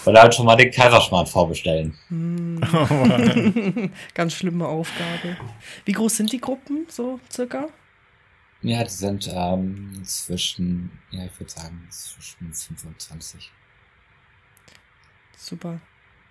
[0.06, 1.98] oder halt schon mal den Kaiserschmarrn vorbestellen.
[2.08, 2.62] Hm.
[2.74, 5.38] Oh, Ganz schlimme Aufgabe.
[5.86, 7.68] Wie groß sind die Gruppen, so circa?
[8.62, 13.52] Ja, die sind ähm, zwischen, ja, ich würde sagen, zwischen 25.
[15.36, 15.82] Super.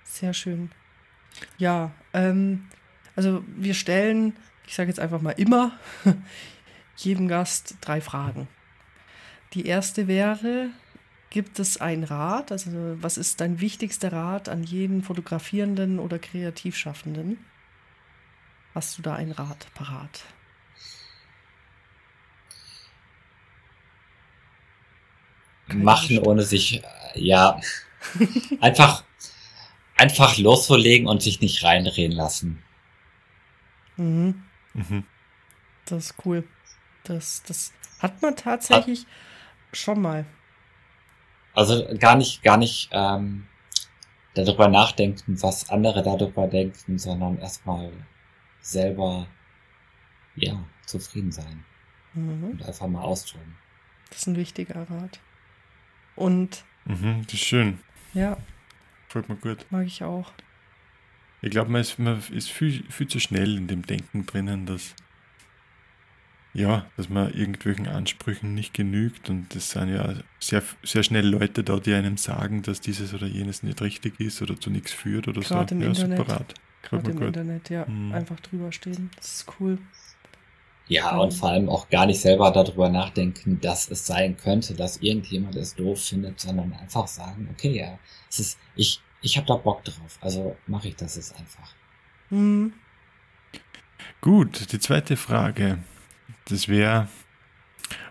[0.05, 0.71] Sehr schön.
[1.59, 2.69] Ja, ähm,
[3.17, 5.73] also wir stellen, ich sage jetzt einfach mal immer,
[6.97, 8.49] jedem Gast drei Fragen.
[9.55, 10.71] Die erste wäre,
[11.31, 12.53] gibt es einen Rat?
[12.53, 12.71] Also
[13.01, 17.39] was ist dein wichtigster Rat an jeden Fotografierenden oder Kreativschaffenden?
[18.75, 20.25] Hast du da einen Rat parat?
[25.69, 26.27] Keine machen, Lust.
[26.27, 27.61] ohne sich, äh, ja,
[28.61, 29.05] einfach,
[29.97, 32.63] einfach loszulegen und sich nicht reindrehen lassen.
[33.97, 34.43] Mhm.
[34.75, 35.05] Mhm.
[35.85, 36.45] Das ist cool.
[37.05, 39.07] Das, das hat man tatsächlich
[39.73, 40.27] schon mal.
[41.55, 43.47] Also gar nicht, gar nicht ähm,
[44.35, 47.91] darüber nachdenken, was andere darüber denken, sondern erstmal
[48.61, 49.27] selber,
[50.37, 51.65] ja, zufrieden sein
[52.15, 52.45] Mhm.
[52.51, 53.57] und einfach mal austoben.
[54.09, 55.21] Das ist ein wichtiger Rat.
[56.17, 57.79] Und Mhm, das ist schön.
[58.15, 58.37] ja,
[59.09, 59.67] Freut mir gut.
[59.71, 60.33] mag ich auch.
[61.43, 64.95] Ich glaube, man ist, man ist viel, viel zu schnell in dem Denken drinnen, dass,
[66.53, 69.31] ja, dass man irgendwelchen Ansprüchen nicht genügt.
[69.31, 73.27] Und das sind ja sehr, sehr schnell Leute da, die einem sagen, dass dieses oder
[73.27, 75.75] jenes nicht richtig ist oder zu nichts führt oder Gerade so.
[75.75, 76.19] im ja, Internet.
[76.19, 76.55] super Rat.
[76.83, 77.27] Freut Gerade im gut.
[77.29, 77.87] Internet, ja.
[77.87, 78.13] Mhm.
[78.13, 79.11] Einfach drüber stehen.
[79.17, 79.79] Das ist cool.
[80.89, 84.97] Ja, und vor allem auch gar nicht selber darüber nachdenken, dass es sein könnte, dass
[84.97, 87.97] irgendjemand es doof findet, sondern einfach sagen, okay, ja,
[88.29, 91.75] es ist, ich, ich habe da Bock drauf, also mache ich das jetzt einfach.
[92.31, 92.73] Hm.
[94.21, 95.79] Gut, die zweite Frage.
[96.51, 97.09] Das wäre,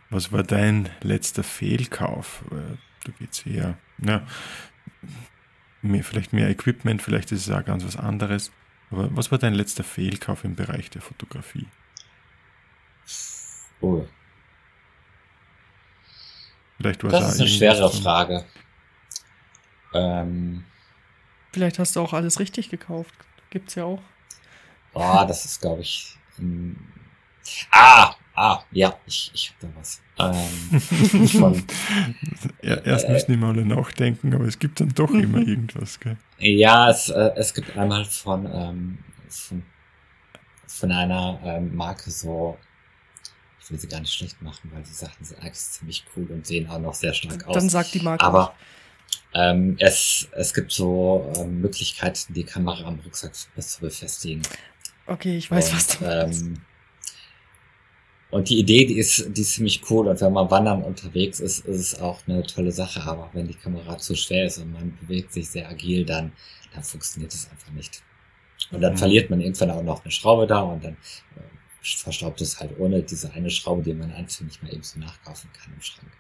[0.10, 2.44] was war dein letzter Fehlkauf?
[2.52, 4.26] Äh, Da geht es eher, ja,
[5.82, 8.52] mehr, vielleicht mehr Equipment, vielleicht ist es auch ganz was anderes.
[8.92, 11.68] Aber was war dein letzter Fehlkauf im Bereich der Fotografie?
[13.82, 14.06] Oh,
[16.78, 18.46] Vielleicht war das es ist eine schwere zum- Frage.
[19.94, 20.64] Ähm,
[21.52, 23.14] Vielleicht hast du auch alles richtig gekauft.
[23.50, 24.02] Gibt's ja auch.
[24.94, 26.78] oh, das ist, glaube ich, ähm,
[27.72, 30.02] ah, ah, ja, ich, ich habe da was.
[30.18, 31.64] Ähm, von,
[32.62, 36.00] Ja, erst Äh, müssen die mal alle nachdenken, aber es gibt dann doch immer irgendwas.
[36.00, 36.18] Gell?
[36.38, 39.64] Ja, es, äh, es gibt einmal von, ähm, von,
[40.68, 42.58] von einer ähm, Marke so,
[43.62, 46.48] ich will sie gar nicht schlecht machen, weil die Sachen sind eigentlich ziemlich cool und
[46.48, 47.54] sehen auch noch sehr stark aus.
[47.54, 48.24] Dann sagt die Marke.
[48.24, 48.56] Aber
[49.34, 54.42] ähm, es, es gibt so ähm, Möglichkeiten, die Kamera am Rucksack zu befestigen.
[55.08, 56.42] Okay, ich weiß, und, was du meinst.
[56.42, 56.62] ähm,
[58.32, 60.08] und die Idee, die ist, die ist ziemlich cool.
[60.08, 63.02] Und wenn man wandern unterwegs ist, ist es auch eine tolle Sache.
[63.04, 66.32] Aber wenn die Kamera zu schwer ist und man bewegt sich sehr agil, dann,
[66.74, 68.02] dann funktioniert es einfach nicht.
[68.72, 68.98] Und dann Mhm.
[68.98, 71.42] verliert man irgendwann auch noch eine Schraube da und dann äh,
[71.82, 75.50] verstaubt es halt ohne diese eine Schraube, die man einzeln nicht mal eben so nachkaufen
[75.54, 76.12] kann im Schrank.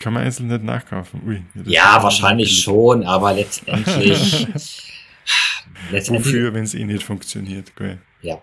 [0.00, 1.22] Kann man einzeln nicht nachkaufen?
[1.26, 4.46] Ui, Ja, wahrscheinlich schon, aber letztendlich.
[5.90, 7.74] letztendlich Wofür, wenn es eh nicht funktioniert?
[7.76, 7.98] Gell?
[8.22, 8.40] ja.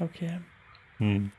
[0.00, 0.38] Okay.
[0.98, 1.30] Hm.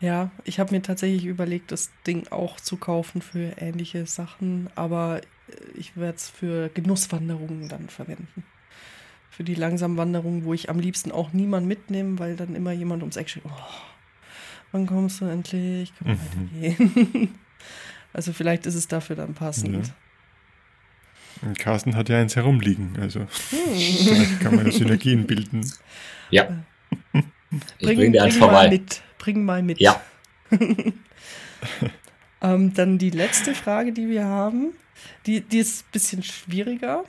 [0.00, 5.20] Ja, ich habe mir tatsächlich überlegt, das Ding auch zu kaufen für ähnliche Sachen, aber
[5.20, 8.44] äh, ich werde es für Genusswanderungen dann verwenden.
[9.30, 13.02] Für die langsamen Wanderungen, wo ich am liebsten auch niemanden mitnehme, weil dann immer jemand
[13.02, 13.44] ums Eck steht.
[13.46, 13.50] Oh,
[14.72, 15.92] wann kommst du endlich?
[16.00, 16.18] Wir Mhm.
[16.20, 17.34] weitergehen?
[18.12, 19.92] Also vielleicht ist es dafür dann passend.
[21.42, 23.26] Und Carsten hat ja eins herumliegen, also Hm.
[24.04, 25.68] vielleicht kann man ja Synergien bilden.
[26.30, 26.64] Ja.
[27.78, 28.68] Ich Bring, bring dir eins bring mal vorbei.
[28.70, 29.02] mit.
[29.18, 29.80] Bring mal mit.
[29.80, 30.00] Ja.
[32.42, 34.74] ähm, dann die letzte Frage, die wir haben,
[35.26, 37.04] die, die ist ein bisschen schwieriger.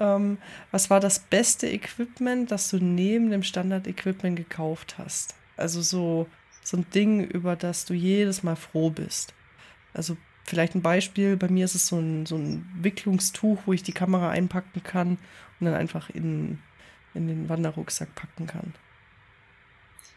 [0.00, 0.38] Ähm,
[0.70, 5.34] was war das beste Equipment, das du neben dem Standard-Equipment gekauft hast?
[5.56, 6.28] Also so,
[6.62, 9.34] so ein Ding, über das du jedes Mal froh bist.
[9.92, 13.82] Also vielleicht ein Beispiel, bei mir ist es so ein, so ein Wicklungstuch, wo ich
[13.82, 15.18] die Kamera einpacken kann
[15.60, 16.58] und dann einfach in,
[17.14, 18.74] in den Wanderrucksack packen kann.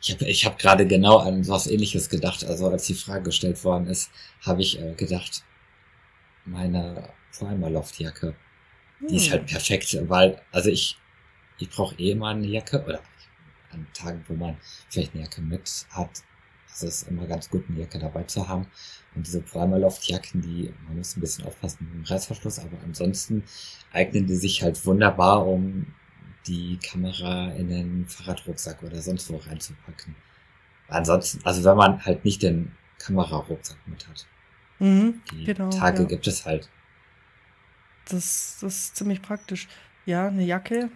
[0.02, 2.44] Ich habe ich hab gerade genau an was ähnliches gedacht.
[2.44, 5.44] Also als die Frage gestellt worden ist, habe ich äh, gedacht,
[6.46, 8.36] meine Primer-Loft-Jacke,
[9.10, 9.32] die ist Hm.
[9.34, 10.98] halt perfekt, weil, also ich,
[11.60, 13.02] ich brauche eh mal eine Jacke, oder
[13.72, 14.58] an Tagen, wo man
[14.90, 16.24] vielleicht eine Jacke mit hat,
[16.68, 18.68] ist es immer ganz gut, eine Jacke dabei zu haben.
[19.16, 23.44] Und diese Primer-Loft-Jacken, die, man muss ein bisschen aufpassen mit dem Reißverschluss, aber ansonsten
[23.94, 25.94] eignen die sich halt wunderbar, um
[26.48, 30.16] die Kamera in den Fahrradrucksack oder sonst wo reinzupacken.
[30.88, 34.28] Ansonsten, also wenn man halt nicht den Kamerarucksack mit hat.
[34.80, 35.70] Mhm, Die genau.
[35.70, 36.08] Tage ja.
[36.08, 36.70] gibt es halt.
[38.10, 39.68] Das, das ist ziemlich praktisch.
[40.06, 40.90] Ja, eine Jacke.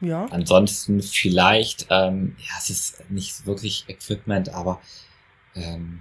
[0.00, 0.26] Ja.
[0.26, 4.80] Ansonsten vielleicht, ähm, ja, es ist nicht wirklich Equipment, aber
[5.54, 6.00] ähm,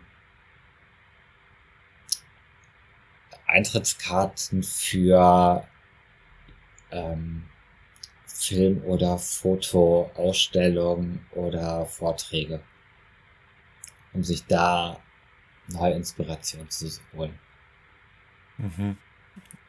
[3.47, 5.67] Eintrittskarten für
[6.91, 7.43] ähm,
[8.39, 12.61] Film- oder Fotoausstellungen oder Vorträge,
[14.13, 14.99] um sich da
[15.67, 17.37] neue Inspiration zu holen.
[18.57, 18.95] Mhm.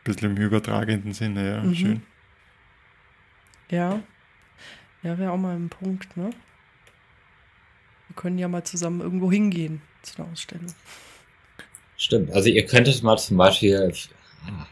[0.04, 1.74] Bisschen im übertragenden Sinne, ja, Mhm.
[1.74, 2.02] schön.
[3.70, 4.00] Ja.
[5.02, 6.30] Ja, wäre auch mal ein Punkt, ne?
[8.08, 10.72] Wir können ja mal zusammen irgendwo hingehen zu einer Ausstellung.
[11.96, 12.32] Stimmt.
[12.32, 13.92] Also ihr könntet mal zum Beispiel,
[14.46, 14.66] ah,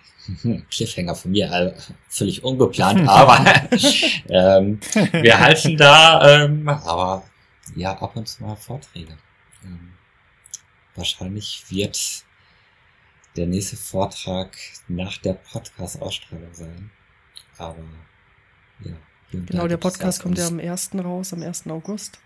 [0.71, 1.75] Cliffhanger von mir, äh,
[2.09, 3.45] völlig ungeplant, aber
[4.29, 4.81] ähm,
[5.13, 7.25] wir halten da, ähm, aber
[7.77, 9.17] ja, ab und zu mal Vorträge.
[9.65, 9.93] Ähm,
[10.95, 12.25] wahrscheinlich wird
[13.37, 14.57] der nächste Vortrag
[14.89, 16.91] nach der Podcast-Ausstrahlung sein.
[17.57, 17.85] Aber
[18.85, 18.95] ja.
[19.31, 20.91] Genau, der Podcast kommt ja am 1.
[20.95, 21.67] raus, am 1.
[21.67, 22.19] August.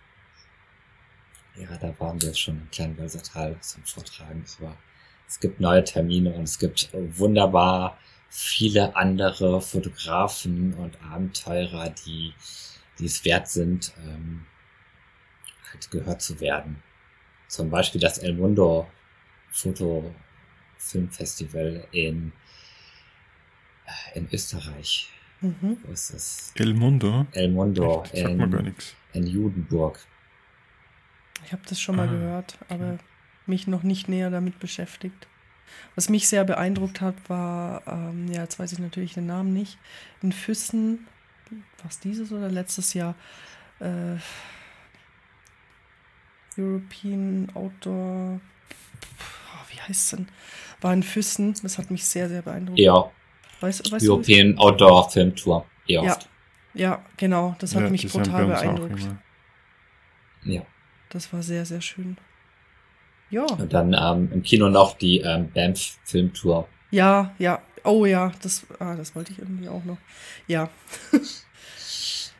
[1.57, 4.76] Ja, da waren wir schon im kleinen Wälsertal zum Vortragen, aber
[5.32, 7.96] es gibt neue Termine und es gibt wunderbar
[8.28, 12.34] viele andere Fotografen und Abenteurer, die,
[12.98, 14.44] die es wert sind, ähm,
[15.72, 16.82] halt gehört zu werden.
[17.48, 18.86] Zum Beispiel das El Mundo
[19.50, 20.14] Foto
[20.76, 22.32] Filmfestival in,
[23.86, 25.08] äh, in Österreich.
[25.40, 25.78] Mhm.
[25.82, 26.52] Wo ist das?
[26.56, 27.26] El Mundo?
[27.32, 28.94] El Mundo mir gar in, nichts.
[29.14, 29.98] in Judenburg.
[31.46, 32.98] Ich habe das schon mal Ah, gehört, aber
[33.47, 35.26] mich noch nicht näher damit beschäftigt.
[35.95, 39.78] Was mich sehr beeindruckt hat, war, ähm, ja, jetzt weiß ich natürlich den Namen nicht,
[40.22, 41.07] in Füssen,
[41.82, 43.14] was dieses oder letztes Jahr,
[43.80, 44.16] äh,
[46.59, 50.28] European Outdoor, oh, wie heißt es denn?
[50.82, 52.78] War in Füssen, das hat mich sehr, sehr beeindruckt.
[52.78, 53.11] Ja,
[53.62, 54.14] Weißt, weißt du?
[54.14, 55.64] European Outdoor Film Tour.
[55.86, 56.18] Ja.
[56.74, 59.09] Ja, genau, das hat Ja, mich brutal beeindruckt.
[60.43, 60.62] Ja.
[61.11, 62.16] Das war sehr, sehr schön.
[63.32, 66.68] Ja, Und dann ähm, im Kino noch die ähm, Banff Film Tour.
[66.92, 67.60] ja, ja.
[67.84, 69.98] Oh ja, das, ah, das wollte ich irgendwie auch noch.
[70.46, 70.68] Ja.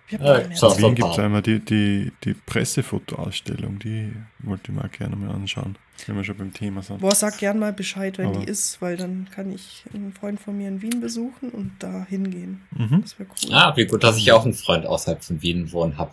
[0.09, 0.79] Wir mehr so.
[0.79, 5.77] Wien gibt es einmal die, die, die Pressefotoausstellung, die wollte ich auch gerne mal anschauen,
[6.07, 7.01] wenn wir schon beim Thema sind.
[7.01, 10.39] Boah, sag gern mal Bescheid, wenn Aber- die ist, weil dann kann ich einen Freund
[10.39, 12.61] von mir in Wien besuchen und da hingehen.
[12.77, 13.01] Mhm.
[13.01, 13.55] Das wäre cool.
[13.55, 16.13] Ah, wie gut, dass ich auch einen Freund außerhalb von Wien wohnen habe.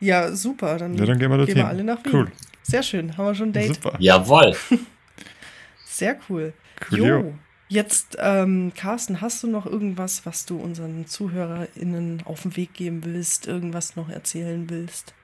[0.00, 0.78] Ja, super.
[0.78, 2.12] Dann, Ja, dann gehen wir gehen wir alle nach Wien.
[2.14, 2.32] Cool.
[2.64, 3.16] Sehr schön.
[3.16, 3.74] Haben wir schon ein Date?
[3.74, 3.96] Super.
[4.00, 4.56] Jawohl.
[5.84, 6.54] Sehr cool.
[6.88, 7.04] Coolio.
[7.20, 7.38] Jo.
[7.68, 13.04] Jetzt, ähm, Carsten, hast du noch irgendwas, was du unseren ZuhörerInnen auf den Weg geben
[13.04, 13.46] willst?
[13.46, 15.14] Irgendwas noch erzählen willst?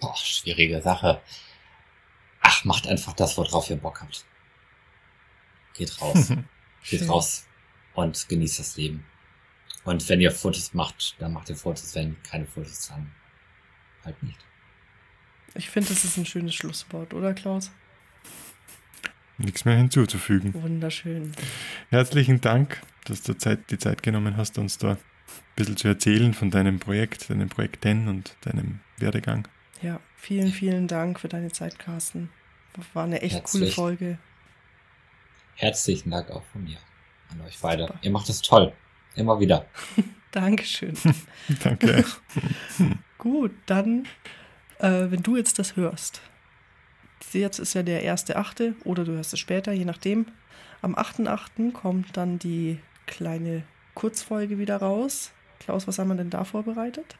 [0.00, 1.20] Boah, schwierige Sache.
[2.40, 4.24] Ach, macht einfach das, worauf ihr Bock habt.
[5.74, 6.28] Geht raus.
[6.88, 7.10] Geht Schön.
[7.10, 7.46] raus
[7.94, 9.04] und genießt das Leben.
[9.84, 11.94] Und wenn ihr Fotos macht, dann macht ihr Fotos.
[11.94, 13.12] Wenn keine Fotos, dann
[14.06, 14.38] halt nicht.
[15.54, 17.70] Ich finde, das ist ein schönes Schlusswort, oder Klaus?
[19.38, 20.54] Nichts mehr hinzuzufügen.
[20.54, 21.32] Wunderschön.
[21.90, 24.98] Herzlichen Dank, dass du Zeit, die Zeit genommen hast, uns da ein
[25.56, 29.46] bisschen zu erzählen von deinem Projekt, deinen Projekten und deinem Werdegang.
[29.82, 32.30] Ja, vielen, vielen Dank für deine Zeit, Carsten.
[32.94, 33.74] War eine echt coole Herzlich.
[33.74, 34.18] Folge.
[35.54, 36.78] Herzlichen Dank auch von mir
[37.30, 37.86] an euch beide.
[37.86, 37.98] Super.
[38.02, 38.72] Ihr macht es toll.
[39.14, 39.66] Immer wieder.
[40.30, 40.96] Dankeschön.
[41.62, 42.04] Danke.
[43.18, 44.06] Gut, dann,
[44.78, 46.20] äh, wenn du jetzt das hörst,
[47.32, 50.26] jetzt ist ja der erste Achte oder du hörst es später, je nachdem.
[50.82, 51.72] Am 8.8.
[51.72, 53.64] kommt dann die kleine
[53.94, 55.32] Kurzfolge wieder raus.
[55.60, 57.16] Klaus, was haben wir denn da vorbereitet?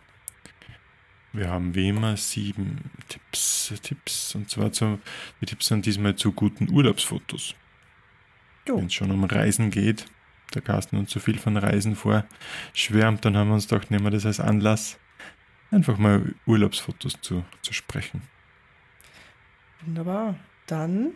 [1.32, 4.98] Wir haben wie immer sieben Tipps, Tipps und zwar zu,
[5.40, 7.54] die Tipps sind diesmal zu guten Urlaubsfotos.
[8.66, 10.06] Wenn es schon um Reisen geht,
[10.54, 14.10] der Carsten uns so viel von Reisen vorschwärmt, dann haben wir uns gedacht, nehmen wir
[14.10, 14.98] das als Anlass,
[15.70, 18.22] einfach mal Urlaubsfotos zu, zu sprechen.
[19.84, 20.36] Wunderbar.
[20.66, 21.12] Dann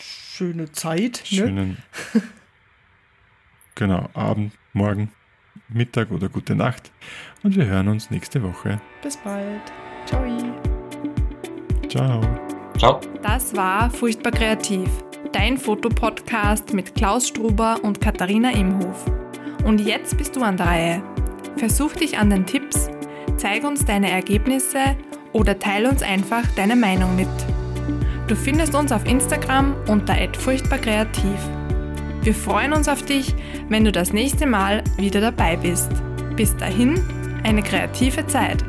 [0.00, 1.22] schöne Zeit.
[1.30, 1.38] Ne?
[1.38, 1.76] Schönen,
[3.74, 5.10] genau, Abend, Morgen,
[5.68, 6.90] Mittag oder gute Nacht
[7.42, 8.80] und wir hören uns nächste Woche.
[9.02, 9.62] Bis bald.
[10.04, 10.24] Ciao.
[11.88, 12.20] Ciao.
[12.76, 13.00] Ciao.
[13.22, 14.88] Das war Furchtbar Kreativ,
[15.32, 19.06] dein Fotopodcast mit Klaus Struber und Katharina Imhof.
[19.64, 21.15] Und jetzt bist du an der Reihe.
[21.56, 22.90] Versuch dich an den Tipps,
[23.38, 24.96] zeig uns deine Ergebnisse
[25.32, 27.28] oder teile uns einfach deine Meinung mit.
[28.28, 31.38] Du findest uns auf Instagram unter @furchtbarkreativ.
[32.22, 33.34] Wir freuen uns auf dich,
[33.68, 35.90] wenn du das nächste Mal wieder dabei bist.
[36.34, 37.00] Bis dahin,
[37.44, 38.64] eine kreative Zeit.